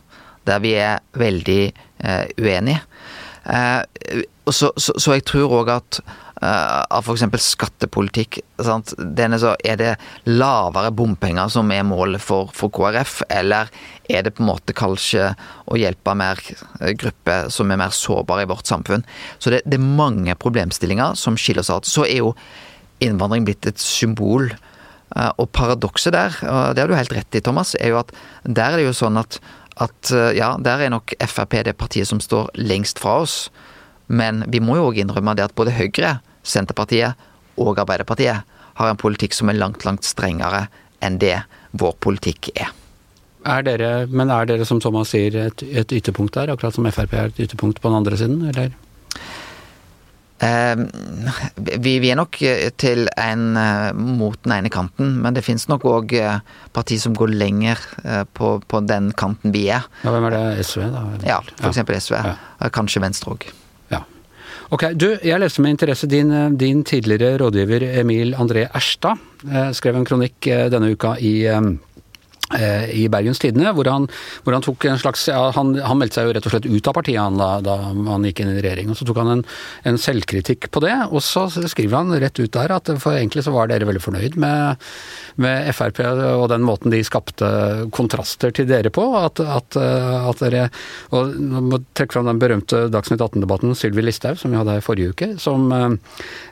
[0.48, 2.82] der vi er veldig eh, uenige.
[3.46, 3.86] Uh,
[4.50, 6.00] så, så, så, jeg tror òg at
[6.41, 7.26] uh, av f.eks.
[7.46, 8.96] skattepolitikk sant?
[8.98, 9.91] Denne så Er det
[10.26, 13.70] lavere bompenger som er målet for, for, KrF, eller
[14.10, 15.32] er det på en måte kanskje
[15.70, 16.41] å hjelpe mer
[16.98, 19.06] grupper som er mer sårbare i vårt samfunn?
[19.38, 21.89] Så det, det er mange problemstillinger som skiller seg ad.
[21.89, 22.34] Så er jo
[23.06, 24.50] innvandring blitt et symbol.
[25.13, 28.10] Og paradokset der, og det har du helt rett i, Thomas, er jo at
[28.44, 29.39] der er det jo sånn at
[29.76, 33.50] at ja, der er nok Frp det partiet som står lengst fra oss.
[34.08, 37.20] Men vi må jo òg innrømme det at både Høyre, Senterpartiet
[37.60, 38.46] og Arbeiderpartiet
[38.80, 40.65] har en politikk som er langt, langt strengere
[41.04, 41.38] enn det
[41.76, 42.72] vår politikk er.
[43.46, 47.13] Er dere, men er dere, som Thomas sier, et, et ytterpunkt der, akkurat som Frp
[47.13, 48.74] er et ytterpunkt på den andre siden, eller?
[50.43, 50.76] Eh,
[51.56, 55.67] vi, vi, er nok eh, til en eh, mot den ene kanten, men det finnes
[55.71, 56.41] nok òg eh,
[56.76, 57.80] parti som går lenger
[58.36, 59.86] på, på, den kanten vi er.
[60.04, 60.65] Ja, Hvem er det?
[60.67, 61.06] SV, da?
[61.13, 61.30] Eller?
[61.30, 62.17] Ja, for eksempel SV.
[62.19, 62.36] Ja.
[62.76, 63.48] Kanskje Venstre òg.
[63.93, 64.02] Ja.
[64.76, 69.21] Ok, du, Jeg leste med interesse din, din tidligere rådgiver Emil André Erstad
[69.78, 71.36] skrev en kronikk denne uka i
[72.93, 73.86] i Bergens Tidende, hvor
[74.43, 76.89] hvor han tok en slags ja, han, han, meldte seg jo rett og slett ut
[76.89, 77.75] av partiet han, da, da,
[78.10, 78.91] han gikk inn i regjering.
[78.91, 79.43] og Så tok han en,
[79.89, 83.53] en, selvkritikk på det, og så skriver han rett ut der at for egentlig så
[83.55, 84.86] var dere veldig fornøyd med,
[85.41, 87.49] med Frp og den måten de skapte
[87.95, 89.08] kontraster til dere på.
[89.19, 90.67] At, at, at dere
[91.15, 94.84] og Nå må trekke fram den berømte Dagsnytt 18-debatten Sylvi Listhaug, som vi hadde i
[94.84, 95.67] forrige uke, som,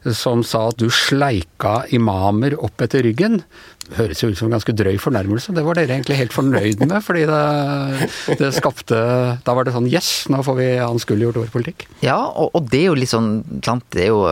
[0.05, 3.41] som sa at du sleika imamer opp etter ryggen
[3.97, 5.53] høres jo ut som en ganske drøy fornærmelse.
[5.55, 7.39] Det var dere egentlig helt fornøyd med, fordi det,
[8.39, 8.99] det skapte
[9.43, 11.87] Da var det sånn yes, nå får vi anskueliggjort vår politikk.
[12.05, 13.31] Ja, og, og, det er jo litt sånn
[13.65, 14.23] sant, det, jo,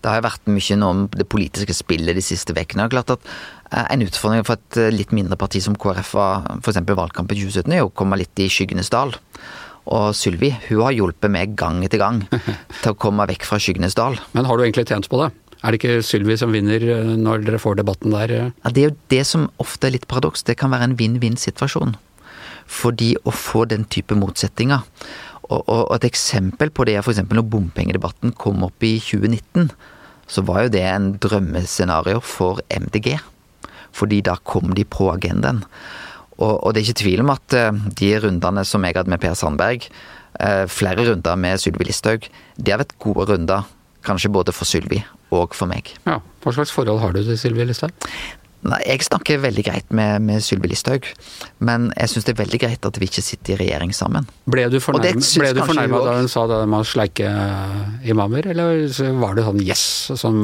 [0.00, 2.88] det har jo vært mye nå om det politiske spillet de siste ukene.
[2.92, 3.26] Klart at
[3.72, 6.82] eh, en utfordring for et eh, litt mindre parti som KrF var f.eks.
[6.86, 9.16] valgkampen 2017, er å komme litt i skyggenes dal.
[9.90, 12.22] Og Sylvi hun har hjulpet meg gang etter gang
[12.82, 14.18] til å komme vekk fra skyggenes dal.
[14.36, 15.32] Men har du egentlig tjent på det?
[15.60, 18.32] Er det ikke Sylvi som vinner eh, når dere får debatten der?
[18.32, 20.44] Ja, Det er jo det som ofte er litt paradoks.
[20.46, 21.96] Det kan være en vinn-vinn-situasjon.
[22.70, 24.86] Fordi å få den type motsetninger
[25.50, 27.24] og, og, et eksempel på det er f.eks.
[27.26, 29.72] når bompengedebatten kom opp i 2019,
[30.30, 33.16] så var jo det en drømmescenario for MDG.
[33.96, 35.64] Fordi da kom de på agendaen.
[36.38, 39.20] Og, og det er ikke tvil om at eh, de rundene som jeg hadde med
[39.20, 39.90] Per Sandberg,
[40.38, 43.66] eh, flere runder med Sylvi Listhaug, det har vært gode runder.
[44.06, 45.94] Kanskje både for Sylvi og for meg.
[46.06, 47.94] Ja, Hva slags forhold har du til Sylvi Listhaug?
[48.60, 51.06] Jeg snakker veldig greit med, med Sylvi Listhaug,
[51.64, 54.26] men jeg syns det er veldig greit at vi ikke sitter i regjering sammen.
[54.52, 57.30] Ble du fornærma da hun sa det med å sleike
[58.04, 58.84] imamer, eller
[59.22, 59.84] var det sånn yes,
[60.20, 60.42] som,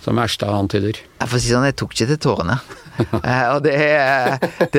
[0.00, 1.02] som Erstad antyder?
[1.20, 2.60] Jeg får si sånn, jeg tok ikke til tårene.
[2.92, 3.72] Eh, og det,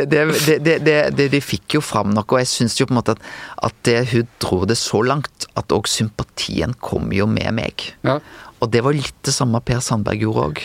[0.06, 3.24] det, det, det, fikk jo fram noe, og jeg syns jo på en måte at,
[3.66, 7.88] at hun dro det så langt at òg sympatien kom jo med meg.
[8.06, 8.20] Ja.
[8.64, 10.64] Og det var litt det samme Per Sandberg gjorde òg.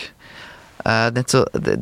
[0.87, 1.07] Eh,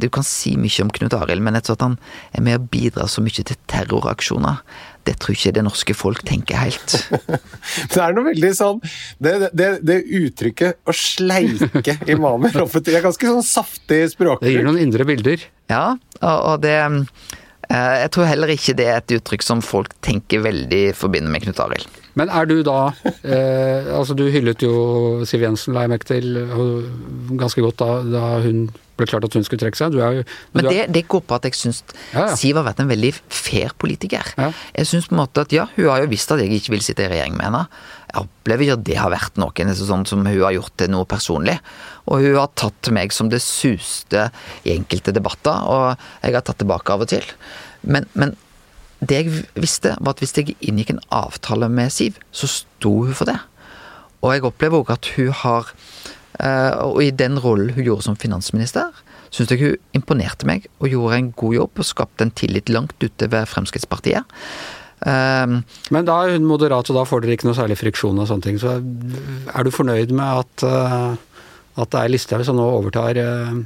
[0.02, 1.98] du kan si mye om Knut Arild, men at han
[2.34, 4.64] er med å bidra så mye til terroraksjoner,
[5.08, 6.98] det tror ikke det norske folk tenker helt.
[7.94, 8.82] det er noe veldig sånn
[9.24, 14.44] Det, det, det uttrykket 'å sleike imamer' offentlig er ganske sånn saftig språkbruk.
[14.44, 15.46] Det gir noen indre bilder.
[15.72, 17.00] Ja, og det eh,
[17.68, 21.60] Jeg tror heller ikke det er et uttrykk som folk tenker veldig forbinder med Knut
[21.60, 21.88] Arild.
[22.18, 22.80] Men er du da
[23.22, 24.74] eh, Altså, du hyllet jo
[25.28, 26.38] Siv Jensen, la jeg merke til,
[27.38, 29.94] ganske godt da, da, hun ble klart at hun skulle trekke seg.
[29.94, 32.38] Du er, men, men det, det, går på at jeg syns ja, ja.
[32.40, 34.34] Siv har vært en veldig fair politiker.
[34.40, 34.50] Ja.
[34.74, 36.86] Jeg syns på en måte at ja, hun har jo visst at jeg ikke vil
[36.86, 37.66] sitte i regjering med henne.
[38.08, 41.08] Jeg opplever ikke at det har vært noe sånn som hun har gjort til noe
[41.10, 41.58] personlig.
[42.08, 44.30] Og hun har tatt meg som det suste
[44.64, 47.26] i enkelte debatter, og jeg har tatt tilbake av og til.
[47.84, 48.38] Men, men
[49.04, 53.18] det jeg visste, var at hvis jeg inngikk en avtale med Siv, så sto hun
[53.18, 53.38] for det.
[54.24, 55.68] Og jeg opplever òg at hun har
[56.42, 58.96] eh, Og i den rollen hun gjorde som finansminister,
[59.30, 62.96] syns jeg hun imponerte meg og gjorde en god jobb og skapte en tillit langt
[63.04, 64.24] ute ved Fremskrittspartiet.
[64.98, 65.60] Um,
[65.94, 68.48] Men da er hun moderat, og da får dere ikke noe særlig friksjon og sånne
[68.48, 68.58] ting.
[68.62, 71.14] Så er du fornøyd med at, uh,
[71.78, 73.64] at det er Listhaug som nå overtar uh,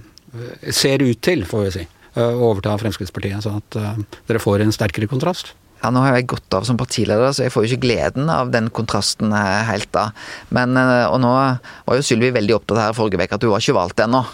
[0.72, 4.66] Ser ut til, får vi si å eh, overta Fremskrittspartiet, sånn at eh, dere får
[4.66, 5.54] en sterkere kontrast?
[5.82, 8.52] Ja, Nå har jeg gått av som partileder, så jeg får jo ikke gleden av
[8.54, 10.12] den kontrasten helt da.
[10.54, 13.64] Men, eh, og nå var jo Sylvi veldig opptatt her forrige uke at hun var
[13.64, 14.26] ikke valgt ennå.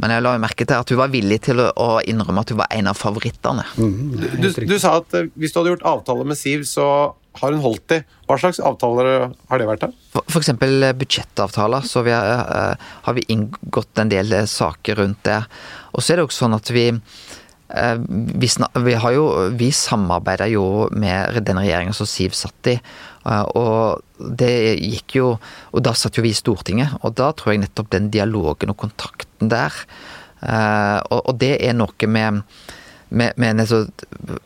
[0.00, 2.60] Men jeg la jo merke til at hun var villig til å innrømme at hun
[2.62, 3.64] var en av favorittene.
[3.76, 6.86] Mm, du, du, sa at hvis du hadde gjort avtale med Siv, så
[7.38, 8.00] har hun holdt de.
[8.28, 9.84] Hva slags avtaler har det vært?
[9.84, 10.08] da?
[10.14, 11.84] For, for eksempel budsjettavtaler.
[11.86, 15.42] Så vi har, har, vi inngått en del saker rundt det.
[15.94, 18.50] Og så er det også sånn at vi eh, vi,
[18.86, 19.28] vi, har jo,
[19.60, 22.78] vi samarbeider jo med den regjeringa som Siv satt i.
[23.26, 24.00] Eh, og
[24.40, 25.26] det gikk jo
[25.76, 28.78] Og da satt jo vi i Stortinget, og da tror jeg nettopp den dialogen og
[28.80, 29.74] kontakten der
[30.40, 32.42] eh, Og, det er noe med,
[33.10, 33.64] med, med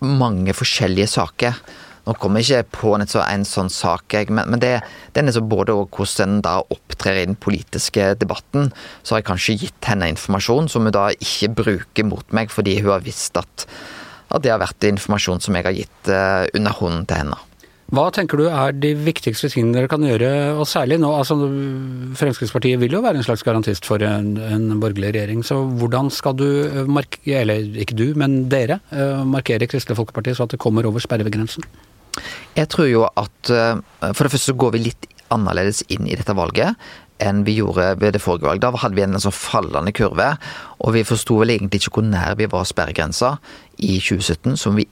[0.02, 1.58] mange forskjellige saker
[2.04, 4.74] nå kommer jeg ikke på en, sånn sak, men, det,
[5.16, 8.68] den er så både hvordan en da opptrer i den politiske debatten.
[9.00, 12.76] Så har jeg kanskje gitt henne informasjon som hun da ikke bruker mot meg, fordi
[12.82, 13.64] hun har visst at,
[14.28, 17.40] at det har vært informasjon som jeg har gitt uh, under hånden til henne.
[17.94, 20.28] Hva tenker du er de viktigste tingene dere kan gjøre,
[20.58, 21.12] og særlig nå?
[21.14, 21.36] altså
[22.18, 26.34] Fremskrittspartiet vil jo være en slags garantist for en, en borgerlig regjering, så hvordan skal
[26.40, 26.46] du
[26.90, 28.80] markere, eller ikke du, men dere,
[29.28, 31.66] markere Kristelig Folkeparti så at det kommer over sperregrensen?
[32.54, 36.34] Jeg tror jo at for det første så går vi litt annerledes inn i dette
[36.36, 36.78] valget
[37.22, 38.64] enn vi gjorde ved det forrige valget.
[38.64, 40.32] Da hadde vi en sånn fallende kurve,
[40.82, 43.36] og vi forsto vel egentlig ikke hvor nær vi var sperregrensa
[43.78, 44.88] i 2017, som vi,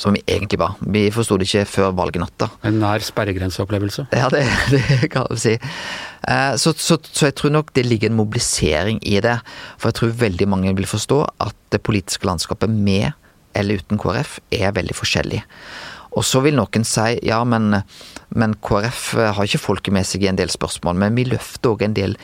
[0.00, 0.74] som vi egentlig var.
[0.80, 2.48] Vi forsto det ikke før valgnatta.
[2.66, 4.06] En nær sperregrenseopplevelse?
[4.14, 5.54] Ja, det, det kan vi si.
[5.54, 9.38] Eh, så, så, så, jeg tror nok det ligger en mobilisering i det.
[9.78, 13.12] For jeg tror veldig mange vil forstå at det politiske landskapet med
[13.54, 15.44] eller uten KrF er veldig forskjellig.
[16.14, 17.80] Og så vil noen si ja, men,
[18.34, 19.04] men KrF
[19.36, 20.98] har ikke folket med seg i en del spørsmål.
[20.98, 22.18] Men vi løfter òg en del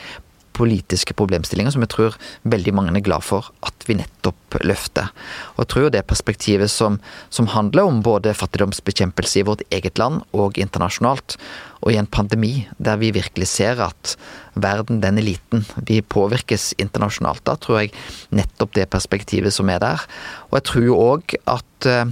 [0.61, 2.19] politiske problemstillinger som jeg tror
[2.53, 5.09] veldig mange er glad for at vi nettopp løfter.
[5.55, 6.99] Og jeg tror jo det perspektivet som,
[7.33, 11.39] som handler om både fattigdomsbekjempelse i vårt eget land og internasjonalt,
[11.81, 14.17] og i en pandemi der vi virkelig ser at
[14.61, 17.95] verden den er liten, vi påvirkes internasjonalt, da tror jeg
[18.37, 20.05] nettopp det perspektivet som er der.
[20.51, 22.11] Og jeg tror jo òg at eh,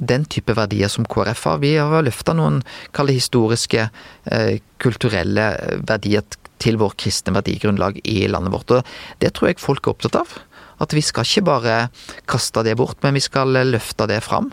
[0.00, 1.60] den type verdier som KrF har.
[1.62, 2.60] Vi har løfta noen
[2.96, 3.88] kalde historiske,
[4.24, 5.46] eh, kulturelle
[5.86, 6.24] verdier
[6.60, 8.70] til vår kristne verdigrunnlag i landet vårt.
[8.70, 8.84] Og
[9.20, 10.38] det tror jeg folk er opptatt av.
[10.80, 11.90] At vi skal ikke bare
[12.26, 14.52] kaste det bort, men vi skal løfte det fram.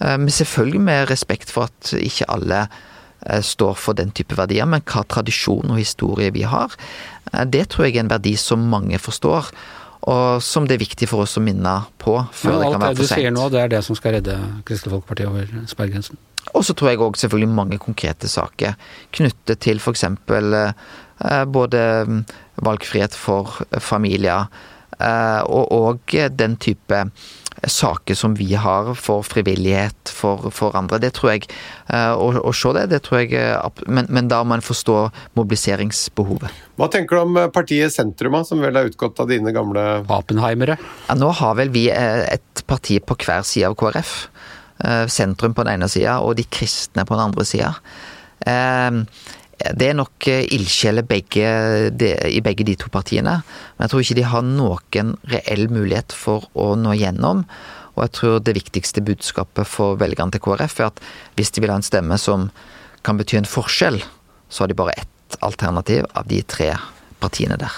[0.00, 2.68] Eh, men selvfølgelig med respekt for at ikke alle
[3.26, 6.72] eh, står for den type verdier, men hva tradisjon og historie vi har,
[7.44, 9.50] det tror jeg er en verdi som mange forstår
[10.06, 12.78] og som det er viktig for oss å minne på før det kan være for
[12.78, 12.86] sent.
[12.86, 14.36] Alt det du sier nå, det er det som skal redde
[14.68, 16.20] Kristelig Folkeparti over sperregrensen?
[16.54, 18.76] Og så tror jeg òg selvfølgelig mange konkrete saker
[19.18, 20.04] knyttet til f.eks.
[20.06, 22.20] Eh, både mm,
[22.62, 24.46] valgfrihet for familier
[25.00, 27.02] eh, og, og den type
[27.62, 30.98] saker som vi har for frivillighet for, for andre.
[31.02, 34.42] Det tror jeg eh, Å, å se det, det tror jeg eh, men, men, da
[34.44, 34.98] må en forstå
[35.38, 36.62] mobiliseringsbehovet.
[36.76, 40.78] Hva tenker du om eh, partiet Sentrum, som vel er utgått av dine gamle Apenheimere?
[41.08, 44.14] Ja, nå har vel vi et parti på hver side av KrF.
[45.08, 47.70] Sentrum på den ene sida, og de kristne på den andre sida.
[49.56, 53.38] Det er nok ildsjeler i begge de to partiene.
[53.76, 57.44] Men jeg tror ikke de har noen reell mulighet for å nå gjennom.
[57.96, 61.00] Og jeg tror det viktigste budskapet for velgerne til KrF er at
[61.38, 62.50] hvis de vil ha en stemme som
[63.06, 64.02] kan bety en forskjell,
[64.52, 66.74] så har de bare ett alternativ av de tre
[67.22, 67.72] partiene der.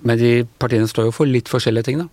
[0.00, 2.08] Men de partiene står jo for litt forskjellige ting, da?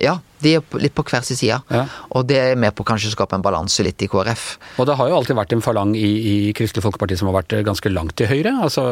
[0.00, 1.58] Ja, de er litt på hver sin side.
[1.68, 1.82] Ja.
[2.16, 4.46] Og det er med på kanskje å skape en balanse litt i KrF.
[4.80, 7.58] Og det har jo alltid vært en falang i, i Kristelig Folkeparti som har vært
[7.66, 8.54] ganske langt til høyre.
[8.64, 8.84] Altså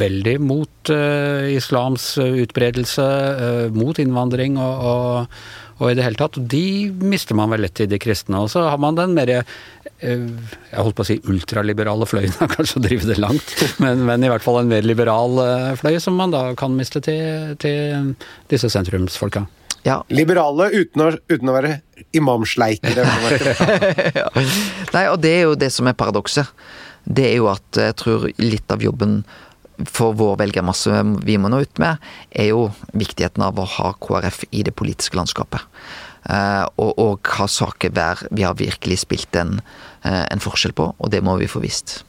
[0.00, 3.08] veldig mot uh, islams utbredelse,
[3.40, 5.42] uh, mot innvandring og, og,
[5.80, 6.36] og, i det hele tatt.
[6.52, 8.36] De mister man vel lett til de kristne.
[8.44, 9.40] Og så har man den mer
[10.00, 10.20] Eh,
[10.70, 14.30] jeg holdt på å si ultraliberale fløyen, kanskje å drive det langt, men, men, i
[14.32, 18.14] hvert fall en mer liberal eh, fløy som man da kan miste til, til
[18.50, 19.44] disse sentrumsfolka.
[19.84, 20.00] Ja.
[20.12, 21.74] Liberale uten å, uten å være
[22.16, 23.04] imamsleikere.
[24.20, 24.26] ja.
[24.92, 26.48] Nei, og det er jo det som er paradokset.
[27.04, 29.22] Det er jo at jeg tror litt av jobben
[29.88, 34.44] for vår velgermasse vi må nå ut med, er jo viktigheten av å ha KrF
[34.50, 35.64] i det politiske landskapet.
[36.20, 39.56] Uh, og, og hva saker hver vi har virkelig spilt en,
[40.04, 42.02] uh, en forskjell på, og det må vi få visst.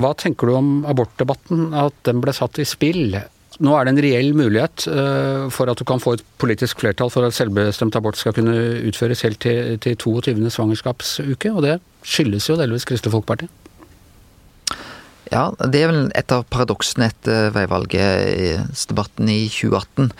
[0.00, 3.18] Hva tenker du om abortdebatten, at den ble satt i spill?
[3.62, 7.10] Nå er det en reell mulighet uh, for at du kan få et politisk flertall
[7.12, 8.54] for at selvbestemt abort skal kunne
[8.88, 10.38] utføres helt til, til 22.
[10.54, 13.50] svangerskapsuke, og det skyldes jo delvis Kristelig Folkeparti.
[15.32, 20.10] Ja, det er vel et av paradoksene etter veivalgsdebatten i 2018.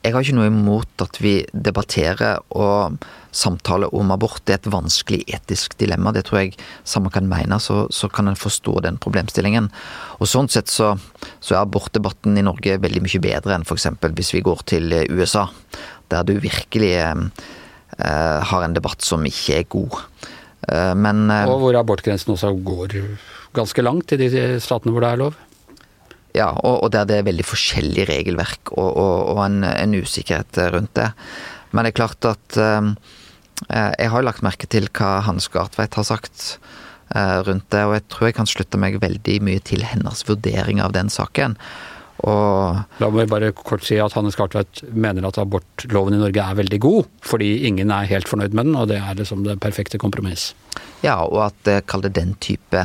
[0.00, 3.02] Jeg har ikke noe imot at vi debatterer og
[3.36, 4.40] samtaler om abort.
[4.46, 6.12] Det er et vanskelig etisk dilemma.
[6.14, 6.54] Det tror jeg
[6.88, 9.68] samme kan mene, så, så kan en forstå den problemstillingen.
[10.22, 10.94] Og sånn sett så,
[11.42, 13.90] så er abortdebatten i Norge veldig mye bedre enn f.eks.
[14.06, 15.48] hvis vi går til USA,
[16.14, 17.20] der du virkelig eh,
[17.98, 20.00] har en debatt som ikke er god.
[20.70, 22.96] Eh, men eh, Og hvor abortgrensen også går
[23.56, 25.38] ganske langt i de statene hvor det er lov?
[26.36, 30.60] Ja, og, og, der det er veldig forskjellig regelverk og, og, og en, en, usikkerhet
[30.74, 31.10] rundt det.
[31.74, 32.90] Men det er klart at eh,
[33.98, 36.58] jeg har lagt merke til hva Hans Gartveit har sagt
[37.14, 40.82] eh, rundt det, og jeg tror jeg kan slutte meg veldig mye til hennes vurdering
[40.84, 41.58] av den saken.
[42.20, 46.58] Og La meg bare kort si at Hannes Gartveit mener at abortloven i Norge er
[46.58, 49.98] veldig god, fordi ingen er helt fornøyd med den, og det er liksom det perfekte
[49.98, 50.50] kompromiss.
[51.00, 52.84] Ja, og at kall det den type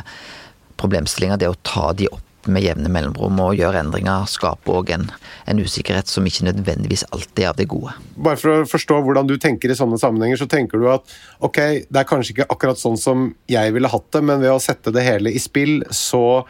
[0.81, 5.07] problemstillinger, det å ta de opp med jevne mellomrom og gjør endringer, skaper òg en,
[5.49, 7.95] en, usikkerhet som ikke nødvendigvis alltid er av det gode.
[8.27, 11.57] Bare for å forstå hvordan du tenker i sånne sammenhenger, så tenker du at ok,
[11.89, 14.93] det er kanskje ikke akkurat sånn som jeg ville hatt det, men ved å sette
[14.93, 16.45] det hele i spill, så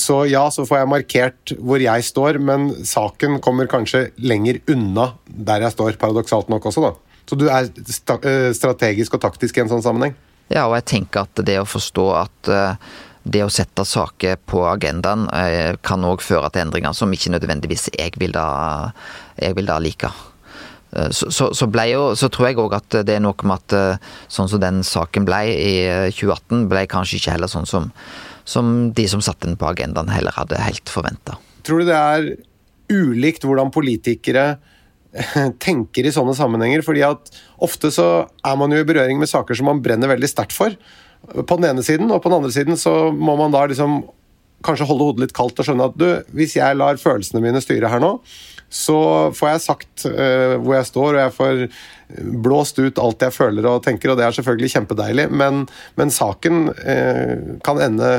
[0.00, 5.10] så ja, så får jeg markert hvor jeg står, men saken kommer kanskje lenger unna
[5.26, 6.94] der jeg står, paradoksalt nok også, da.
[7.28, 10.16] Så du er eh, strategisk og taktisk i en sånn sammenheng?
[10.48, 12.94] Ja, og jeg tenker at det å forstå at eh,
[13.28, 17.90] det å sette saker på agendaen eh, kan òg føre til endringer som ikke nødvendigvis
[17.94, 18.48] jeg vil da,
[19.38, 20.10] jeg vil da like.
[20.88, 24.00] Så, så, så, jo, så, tror jeg òg at det er noe med at
[24.32, 25.74] sånn som den saken ble i
[26.16, 27.90] 2018, ble kanskje ikke heller sånn som,
[28.48, 31.36] som de som satte den på agendaen, heller hadde helt forventa.
[31.68, 32.30] Tror du det er
[32.88, 34.54] ulikt hvordan politikere
[35.64, 36.82] tenker i sånne sammenhenger.
[36.84, 37.30] fordi at
[37.64, 40.74] ofte så er man jo i berøring med saker som man brenner veldig sterkt for.
[41.44, 44.00] På den ene siden, og på den andre siden så må man da liksom
[44.64, 47.90] kanskje holde hodet litt kaldt og skjønne at du, hvis jeg lar følelsene mine styre
[47.92, 48.16] her nå,
[48.68, 48.98] så
[49.36, 51.62] får jeg sagt uh, hvor jeg står, og jeg får
[52.44, 55.64] blåst ut alt jeg føler og tenker, og det er selvfølgelig kjempedeilig, men,
[56.00, 58.12] men saken uh, kan ende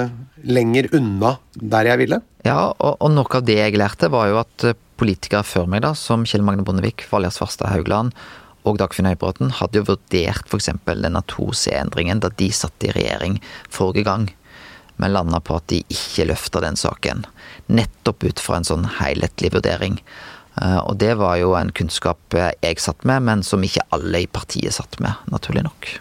[0.47, 2.21] lenger unna der jeg ville.
[2.47, 5.93] Ja, og, og noe av det jeg lærte, var jo at politikere før meg, da,
[5.95, 8.15] som Kjell Magne Bondevik, Valgerd Svarstad Haugland
[8.69, 10.71] og Dagfinn Høybråten, hadde jo vurdert f.eks.
[10.85, 13.39] denne 2C-endringen da de satt i regjering
[13.73, 14.27] forrige gang,
[14.99, 17.23] men landa på at de ikke løfta den saken.
[17.71, 20.01] Nettopp ut fra en sånn helhetlig vurdering.
[20.59, 24.29] Eh, og det var jo en kunnskap jeg satt med, men som ikke alle i
[24.31, 25.91] partiet satt med, naturlig nok.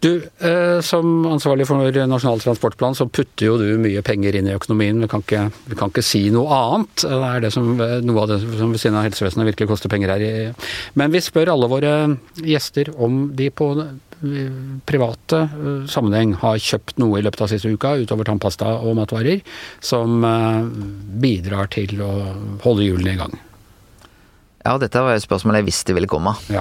[0.00, 4.54] Du, eh, Som ansvarlig for Nasjonal transportplan, så putter jo du mye penger inn i
[4.54, 5.00] økonomien.
[5.02, 7.02] Vi kan ikke, vi kan ikke si noe annet.
[7.02, 9.90] Det er det som, eh, noe av det som ved siden av helsevesenet virkelig koster
[9.90, 10.54] penger her.
[10.94, 14.54] Men vi spør alle våre gjester om de på eh,
[14.86, 15.42] private
[15.90, 19.42] sammenheng har kjøpt noe i løpet av siste uka, utover tannpasta og matvarer,
[19.80, 20.22] som
[21.22, 22.12] bidrar til å
[22.62, 23.38] holde hjulene i gang.
[24.68, 26.34] Ja, dette var et spørsmål jeg visste ville komme.
[26.52, 26.60] Ja.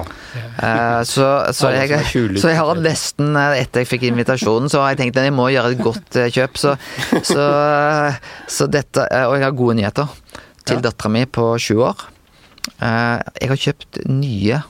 [0.56, 1.92] Uh, så, så, jeg,
[2.40, 5.36] så, jeg, har nesten, eh, etter jeg fikk invitasjonen, så har jeg tenkt at jeg
[5.36, 6.62] må gjøre et godt uh, kjøp.
[6.62, 6.76] Så,
[8.58, 10.14] så, dette Og jeg har gode nyheter
[10.64, 10.86] til ja.
[10.88, 12.08] dattera mi på sju år.
[12.80, 14.62] Uh, jeg har kjøpt nye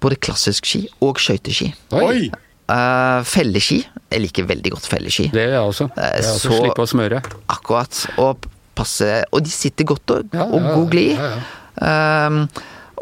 [0.00, 1.74] både klassisk ski og skøyteski.
[2.00, 2.30] Oi!
[2.70, 3.82] Uh, felleski.
[4.08, 5.28] Jeg liker veldig godt felleski.
[5.34, 5.90] Det gjør jeg også.
[5.98, 7.22] Jeg også så, slippe å smøre.
[7.52, 8.04] Akkurat.
[8.22, 8.48] Og
[8.78, 11.18] passe Og de sitter godt og, ja, og god glid.
[11.18, 11.59] Ja, ja.
[11.78, 12.44] Um,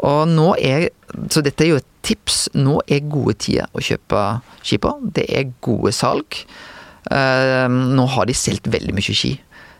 [0.05, 0.89] og nå er
[1.31, 2.49] Så dette er jo et tips.
[2.55, 4.23] Nå er gode tider å kjøpe
[4.63, 4.93] ski på.
[5.15, 6.37] Det er gode salg.
[7.09, 9.33] Um, nå har de solgt veldig mye ski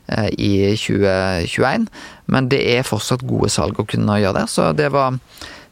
[0.09, 1.85] uh, i 2021,
[2.33, 4.47] men det er fortsatt gode salg å kunne gjøre det.
[4.51, 5.19] Så det var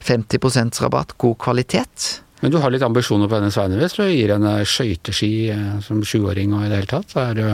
[0.06, 2.08] 50% rabatt, god kvalitet.
[2.43, 6.03] Men du har litt ambisjoner på hennes vegne hvis du gir henne skøyteski uh, som
[6.03, 7.12] 20-åring og i det hele tatt?
[7.13, 7.51] Så er det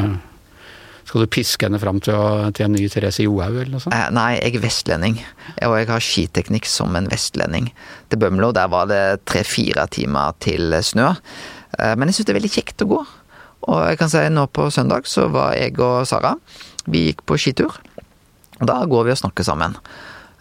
[1.13, 2.15] skal du piske henne fram til,
[2.58, 3.93] til, en ny Therese Johaug, eller noe sånt?
[3.93, 5.19] Eh, nei, jeg er vestlending,
[5.67, 7.67] og jeg har skiteknikk som en vestlending.
[8.10, 11.12] Til Bømlo der var det tre-fire timer til snø,
[11.78, 13.04] eh, men jeg syns det er veldig kjekt å gå.
[13.69, 16.34] Og jeg kan si nå på søndag så var jeg og Sara,
[16.89, 17.78] vi gikk på skitur.
[18.58, 19.78] Og da går vi og snakker sammen.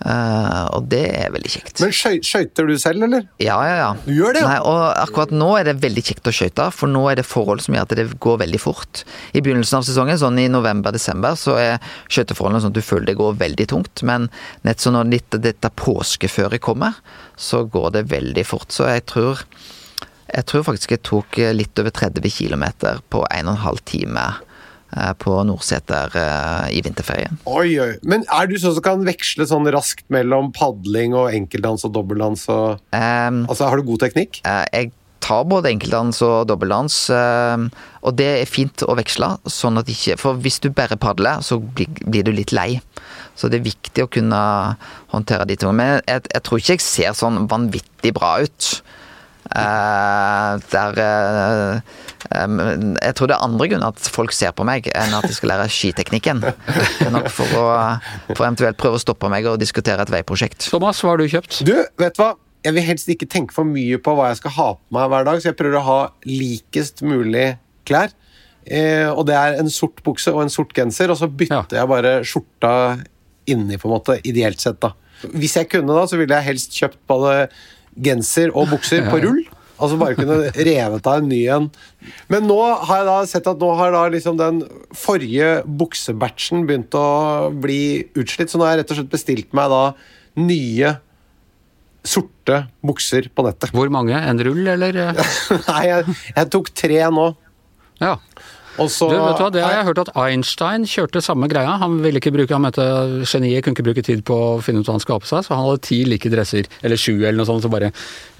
[0.02, 1.80] Uh, og det er veldig kjekt.
[1.82, 3.26] Men skøyter du selv, eller?
[3.42, 3.90] Ja, ja, ja.
[4.02, 4.42] Du gjør det?
[4.42, 4.48] ja.
[4.50, 7.62] Nei, og akkurat nå er det veldig kjekt å skøyte, for nå er det forhold
[7.62, 9.04] som gjør at det går veldig fort.
[9.30, 13.18] I begynnelsen av sesongen, sånn i november-desember, så er skøyteforholdene sånn at du føler det
[13.20, 14.04] går veldig tungt.
[14.08, 14.26] Men
[14.66, 16.98] nett som når dette, dette påskeføret kommer,
[17.38, 18.74] så går det veldig fort.
[18.74, 19.46] Så jeg tror
[20.32, 22.64] jeg tror faktisk jeg tok litt over 30 km
[23.12, 24.48] på 1 12 time Eh,
[25.22, 27.38] på Nordseter eh, i vinterferien.
[27.48, 27.92] Oi, oi.
[28.06, 32.44] Men er du sånn som kan veksle sånn raskt mellom padling og enkeltdans og dobbeldans?
[32.52, 32.82] Og...
[32.94, 34.42] Um, altså, har du god teknikk?
[34.44, 36.96] Uh, jeg tar både enkeltdans og dobbeldans,
[38.02, 39.28] og det er fint å veksle.
[39.46, 42.80] sånn at ikke, For hvis du bare padler, så blir, blir, du litt lei.
[43.38, 44.40] Så det er viktig å kunne
[45.14, 45.70] håndtere de to.
[45.70, 48.72] Men jeg, jeg tror ikke jeg ser sånn vanvittig bra ut.
[49.50, 50.98] Uh, der
[52.30, 52.60] um,
[52.94, 55.52] Jeg tror det er andre grunner at folk ser på meg, enn at de skal
[55.52, 56.44] lære skiteknikken.
[56.44, 57.66] Det er nok for å
[58.30, 60.70] for eventuelt prøve å stoppe meg og diskutere et veiprosjekt.
[60.70, 61.60] Thomas, hva har du kjøpt?
[61.66, 62.32] Du, vet du hva?
[62.62, 65.26] Jeg vil helst ikke tenke for mye på hva jeg skal ha på meg hver
[65.26, 67.48] dag, så jeg prøver å ha likest mulig
[67.88, 68.14] klær.
[68.62, 71.80] Eh, og det er en sort bukse og en sort genser, og så bytter ja.
[71.80, 72.72] jeg bare skjorta
[73.50, 74.92] inni, på en måte, ideelt sett, da.
[75.34, 77.34] Hvis jeg kunne, da, så ville jeg helst kjøpt både
[77.96, 79.42] genser og bukser på rull.
[79.82, 81.68] Altså bare kunne revet av en ny en.
[82.30, 84.60] Men nå har jeg da sett at nå har da liksom den
[84.94, 89.72] forrige buksebatchen begynt å bli utslitt, så nå har jeg rett og slett bestilt meg
[89.72, 89.82] da
[90.38, 90.94] nye
[92.02, 93.74] sorte bukser på nettet.
[93.74, 94.14] Hvor mange?
[94.18, 94.98] En rull, eller?
[95.68, 97.28] Nei, jeg, jeg, tok tre nå.
[98.02, 98.16] Ja.
[98.80, 101.74] Og så Du, vet du hva, Det har jeg hørt at Einstein kjørte samme greia.
[101.82, 102.86] Han ville ikke bruke, han mente
[103.28, 105.44] geniet kunne ikke bruke tid på å finne ut hva han skulle ha på seg,
[105.44, 107.92] så han hadde ti like dresser, eller sju eller noe sånt, så bare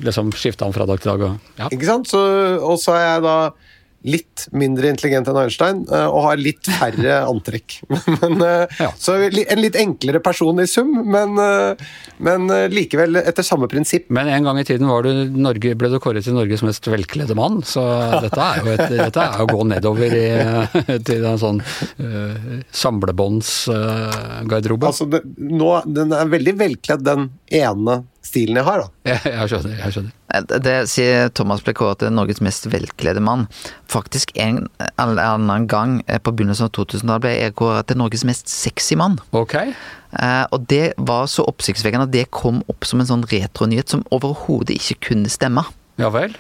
[0.02, 1.26] liksom skifta han fra dag til dag.
[1.28, 1.68] Og, ja.
[1.68, 2.08] Ikke sant?
[2.08, 2.22] Så,
[2.62, 3.36] og så er jeg da
[4.02, 7.68] litt mindre intelligent enn Einstein eh, og har litt færre antrekk.
[8.20, 8.88] Men, eh, Ja.
[8.98, 11.74] Så en litt enklere person i sum, men, eh,
[12.22, 14.08] men likevel etter samme prinsipp.
[14.14, 17.34] Men en gang i tiden var du Norge, ble du kåret til Norges mest velkledde
[17.38, 17.82] mann, så
[18.24, 20.18] dette er jo, et, dette er jo å gå nedover i,
[21.06, 22.36] til en sånn uh,
[22.82, 24.86] samlebåndsgarderobe.
[24.90, 28.88] Altså, det, nå, den er veldig velkledd, den ene stilen jeg har, da.
[29.12, 29.76] jeg, jeg skjønner.
[29.82, 30.12] jeg skjønner.
[30.32, 33.46] Eh, Det sier Thomas ble kåret til Norges mest velkledde mann.
[33.92, 34.66] Faktisk en
[34.98, 38.96] eller annen gang eh, på begynnelsen av 2000-tallet ble jeg kåret til Norges mest sexy
[38.98, 39.18] mann.
[39.36, 39.54] Ok.
[39.60, 44.06] Eh, og det var så oppsiktsvekkende at det kom opp som en sånn retronyhet som
[44.14, 45.64] overhodet ikke kunne stemme.
[46.00, 46.32] Ja vel.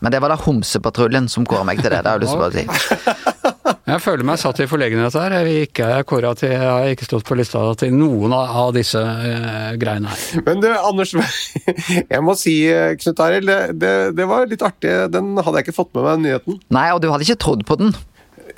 [0.00, 2.04] Men det var da Homsepatruljen som kåra meg til det.
[2.04, 3.36] Det har jeg lyst til å si.
[3.88, 5.34] Jeg føler meg satt i forlegenhet her.
[5.40, 8.72] Jeg, ikke, jeg, kåret til, jeg har ikke stått på lista til noen av, av
[8.76, 10.44] disse uh, greiene her.
[10.46, 11.14] Men du, Anders,
[12.12, 14.92] jeg må si, eh, Knut Arild, det, det, det var litt artig.
[15.14, 16.60] Den hadde jeg ikke fått med meg, nyheten.
[16.76, 17.94] Nei, og du hadde ikke trodd på den.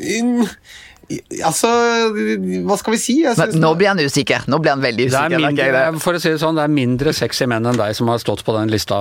[0.03, 0.35] In,
[1.45, 1.69] altså,
[2.67, 3.17] hva skal vi si?
[3.23, 4.47] Jeg Men synes- nå blir han usikker.
[4.49, 5.47] Nå blir han veldig Det er, usikker.
[5.47, 6.01] mindre, det.
[6.03, 8.45] for å si det sånn, det er mindre sexy menn enn deg som har stått
[8.45, 8.97] på den lista,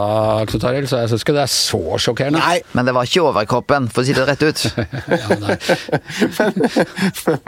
[0.47, 2.39] Knut Arild, så jeg syns ikke det er så sjokkerende.
[2.39, 4.59] Nei, Men det var ikke overkroppen, for å si det rett ut.
[5.21, 5.57] Ja, nei.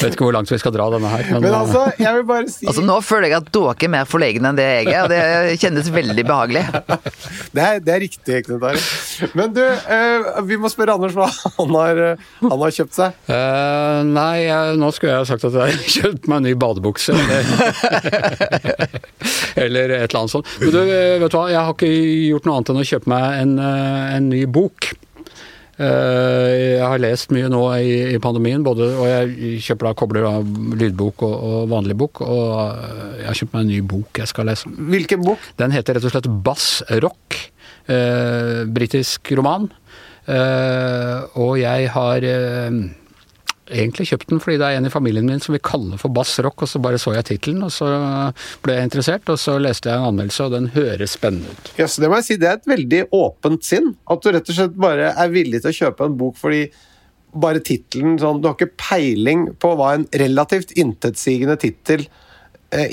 [0.00, 2.48] Vet ikke hvor langt vi skal dra denne her, men, men altså, jeg vil bare
[2.48, 5.10] si Altså Nå føler jeg at dere er mer forlegne enn det jeg er, og
[5.12, 6.62] det kjennes veldig behagelig.
[7.54, 9.34] Det er, det er riktig, Knut Arild.
[9.38, 13.12] Men du, uh, vi må spørre Anders hva han har, eh, han har kjøpt seg.
[13.64, 17.14] Eh, nei, jeg, nå skulle jeg sagt at jeg har kjøpt meg en ny badebukse,
[19.56, 20.48] eller, et eller annet sånt.
[20.60, 20.80] Men du,
[21.22, 21.90] vet du hva, jeg har ikke
[22.30, 24.90] gjort noe annet enn å kjøpe meg en, eh, en ny bok.
[25.74, 30.26] Eh, Jeg har lest mye nå i, i pandemien, både, og jeg kjøper da kobler
[30.28, 30.44] av
[30.78, 32.20] lydbok og, og vanlig bok.
[32.26, 32.44] Og
[33.20, 34.70] jeg har kjøpt meg en ny bok jeg skal lese.
[34.70, 35.48] Hvilken bok?
[35.60, 36.68] Den heter rett og slett Bass
[37.02, 37.40] Rock.
[37.90, 39.66] Eh, Britisk roman.
[40.30, 42.24] Eh, og jeg har
[43.70, 46.36] egentlig kjøpt den fordi det er en i familien min som vil kalle for Bass
[46.44, 47.88] Rock, og så bare så jeg tittelen, og så
[48.64, 51.70] ble jeg interessert, og så leste jeg en anmeldelse, og den høres spennende ut.
[51.80, 53.94] Yes, det må jeg si, det er et veldig åpent sinn.
[54.10, 56.66] At du rett og slett bare er villig til å kjøpe en bok fordi
[57.34, 62.23] bare tittelen sånn Du har ikke peiling på hva en relativt intetsigende tittel eh,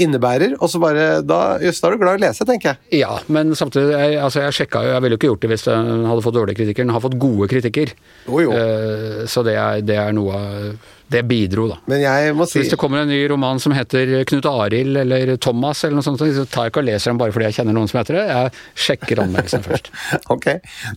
[0.02, 3.02] innebærer, og så bare Da, just, da er du glad i å lese, tenker jeg.
[3.02, 5.68] Ja, men samtidig, jeg, altså jeg sjekka jo, jeg ville jo ikke gjort det hvis
[5.68, 6.88] den hadde fått dårlige kritikker.
[6.88, 7.94] Den har fått gode kritikker.
[8.28, 8.56] Jo, jo.
[8.56, 11.78] Uh, så det er, det er noe av Det bidro, da.
[11.92, 15.34] Men jeg må si hvis det kommer en ny roman som heter Knut Arild eller
[15.44, 17.76] Thomas, eller noe sånt, så tar jeg ikke og leser den bare fordi jeg kjenner
[17.76, 18.24] noen som heter det.
[18.32, 19.92] Jeg sjekker anmeldelsen først.
[20.32, 20.48] Ok.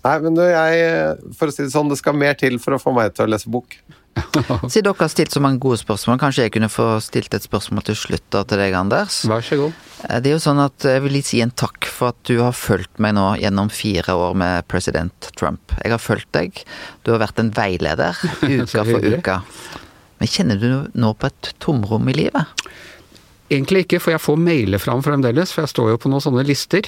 [0.05, 2.83] Nei, men du, jeg For å si det sånn, det skal mer til for å
[2.83, 3.75] få meg til å lese bok.
[4.71, 7.85] Siden dere har stilt så mange gode spørsmål, kanskje jeg kunne få stilt et spørsmål
[7.89, 9.21] til slutt da til deg, Anders?
[9.31, 9.79] Vær så god.
[10.09, 12.55] Eh, Det er jo sånn at Jeg vil si en takk for at du har
[12.57, 15.75] fulgt meg nå gjennom fire år med president Trump.
[15.83, 16.63] Jeg har fulgt deg.
[17.05, 18.19] Du har vært en veileder
[18.63, 19.39] uka for uke.
[20.21, 22.67] Men kjenner du nå på et tomrom i livet?
[23.53, 26.47] Egentlig ikke, for jeg får mailer fram fremdeles, for jeg står jo på noen sånne
[26.49, 26.87] lister.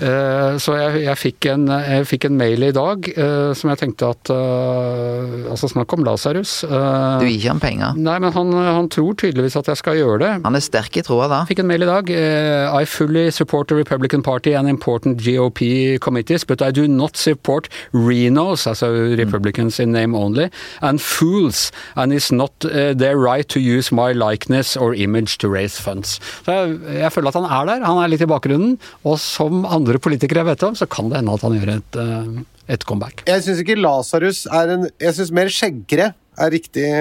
[0.00, 3.80] Eh, Så jeg, jeg, fikk en, jeg fikk en mail i dag eh, som jeg
[3.82, 6.62] tenkte at eh, Altså, snakk om Lasarus.
[6.64, 7.96] Du gir ikke ham penger.
[7.98, 10.30] Nei, men han, han tror tydeligvis at jeg skal gjøre det.
[10.46, 11.40] Han er sterk i troa da.
[11.48, 12.08] Fikk en mail i dag.
[12.12, 17.68] I fully support the Republican Party and important GOP committees, but I do not support
[17.92, 18.88] Renos, altså
[19.18, 20.48] Republicans in name only,
[20.80, 25.80] and fools, and it's not their right to use my likeness or image to raise
[25.80, 26.18] funds.
[26.46, 29.66] Så jeg, jeg føler at han er der, han er litt i bakgrunnen, og som
[29.68, 32.42] andre politikere jeg vet om, så kan det hende at han gjør et, eh,
[32.76, 33.16] et comeback.
[33.28, 36.06] Jeg syns ikke Lasarus er en Jeg syns mer skjeggkre
[36.42, 36.86] er riktig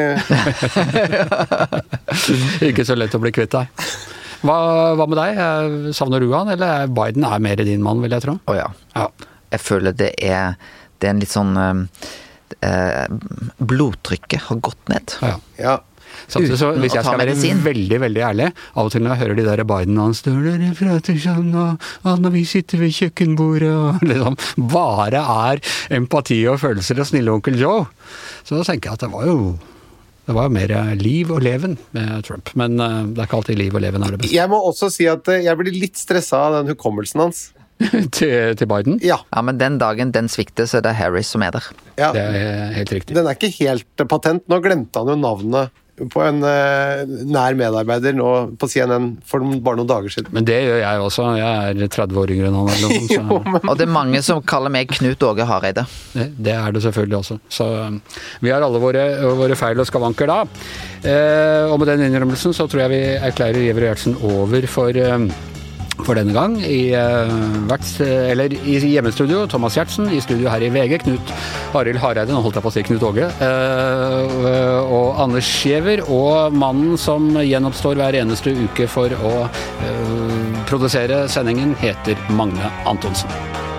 [2.69, 3.65] Ikke så lett å bli kvitt deg.
[4.41, 4.55] Hva,
[4.97, 5.39] hva med deg?
[5.95, 8.37] Savner du han, eller er Biden er mer din mann, vil jeg tro?
[8.49, 8.67] Å ja.
[8.97, 9.07] Ja.
[9.53, 10.55] Jeg føler det er
[10.99, 12.09] Det er en litt sånn eh,
[12.67, 13.05] eh,
[13.61, 15.15] Blodtrykket har gått ned.
[15.21, 15.37] ja.
[15.61, 15.77] Ja.
[16.27, 17.63] Samtidig så, Uten hvis å jeg ta skal være medisin.
[17.65, 20.39] veldig veldig ærlig, av og til når jeg hører de der Biden og han står
[20.47, 24.37] der og prater sånn, og, og når vi sitter ved kjøkkenbordet og liksom
[24.71, 25.61] bare er
[25.99, 27.85] empati og følelser og snille onkel Joe,
[28.43, 29.37] så da tenker jeg at det var jo
[30.27, 32.51] det var jo mer liv og leven med Trump.
[32.55, 34.35] Men eh, det er ikke alltid liv og leven er det beste.
[34.37, 37.41] Jeg må også si at eh, jeg blir litt stressa av den hukommelsen hans.
[38.13, 38.99] til, til Biden.
[39.01, 39.17] Ja.
[39.33, 41.65] Ja, men den dagen den svikter, så er det Harris som er der.
[41.97, 42.11] ja.
[42.13, 43.15] Det er helt riktig.
[43.17, 44.45] Den er ikke helt patent.
[44.51, 45.73] Nå glemte han jo navnet
[46.11, 50.31] på en uh, nær medarbeider nå på CNN for bare noen dager siden.
[50.35, 51.27] Men det gjør jeg også.
[51.37, 52.71] Jeg er 30 år yngre enn han.
[52.75, 55.85] Eller noe, Jo, men Og det er mange som kaller meg Knut Åge Hareide.
[56.15, 57.39] Det, det er det selvfølgelig også.
[57.51, 58.01] Så um,
[58.41, 59.05] vi har alle våre,
[59.37, 60.41] våre feil og skavanker da.
[61.01, 65.29] Eh, og med den innrømmelsen så tror jeg vi erklærer Giæver Gjertsen over for um,
[66.05, 67.31] for denne gang i, uh,
[67.69, 70.09] verts, eller i hjemmestudio, Thomas Gjertsen.
[70.11, 71.33] I studio her i VG, Knut
[71.77, 73.31] Arild Hareide, nå holdt jeg på å si Knut Åge.
[73.41, 76.05] Uh, og Anders Giæver.
[76.11, 79.35] Og mannen som gjenoppstår hver eneste uke for å
[80.69, 83.70] produsere sendingen, heter Magne Antonsen.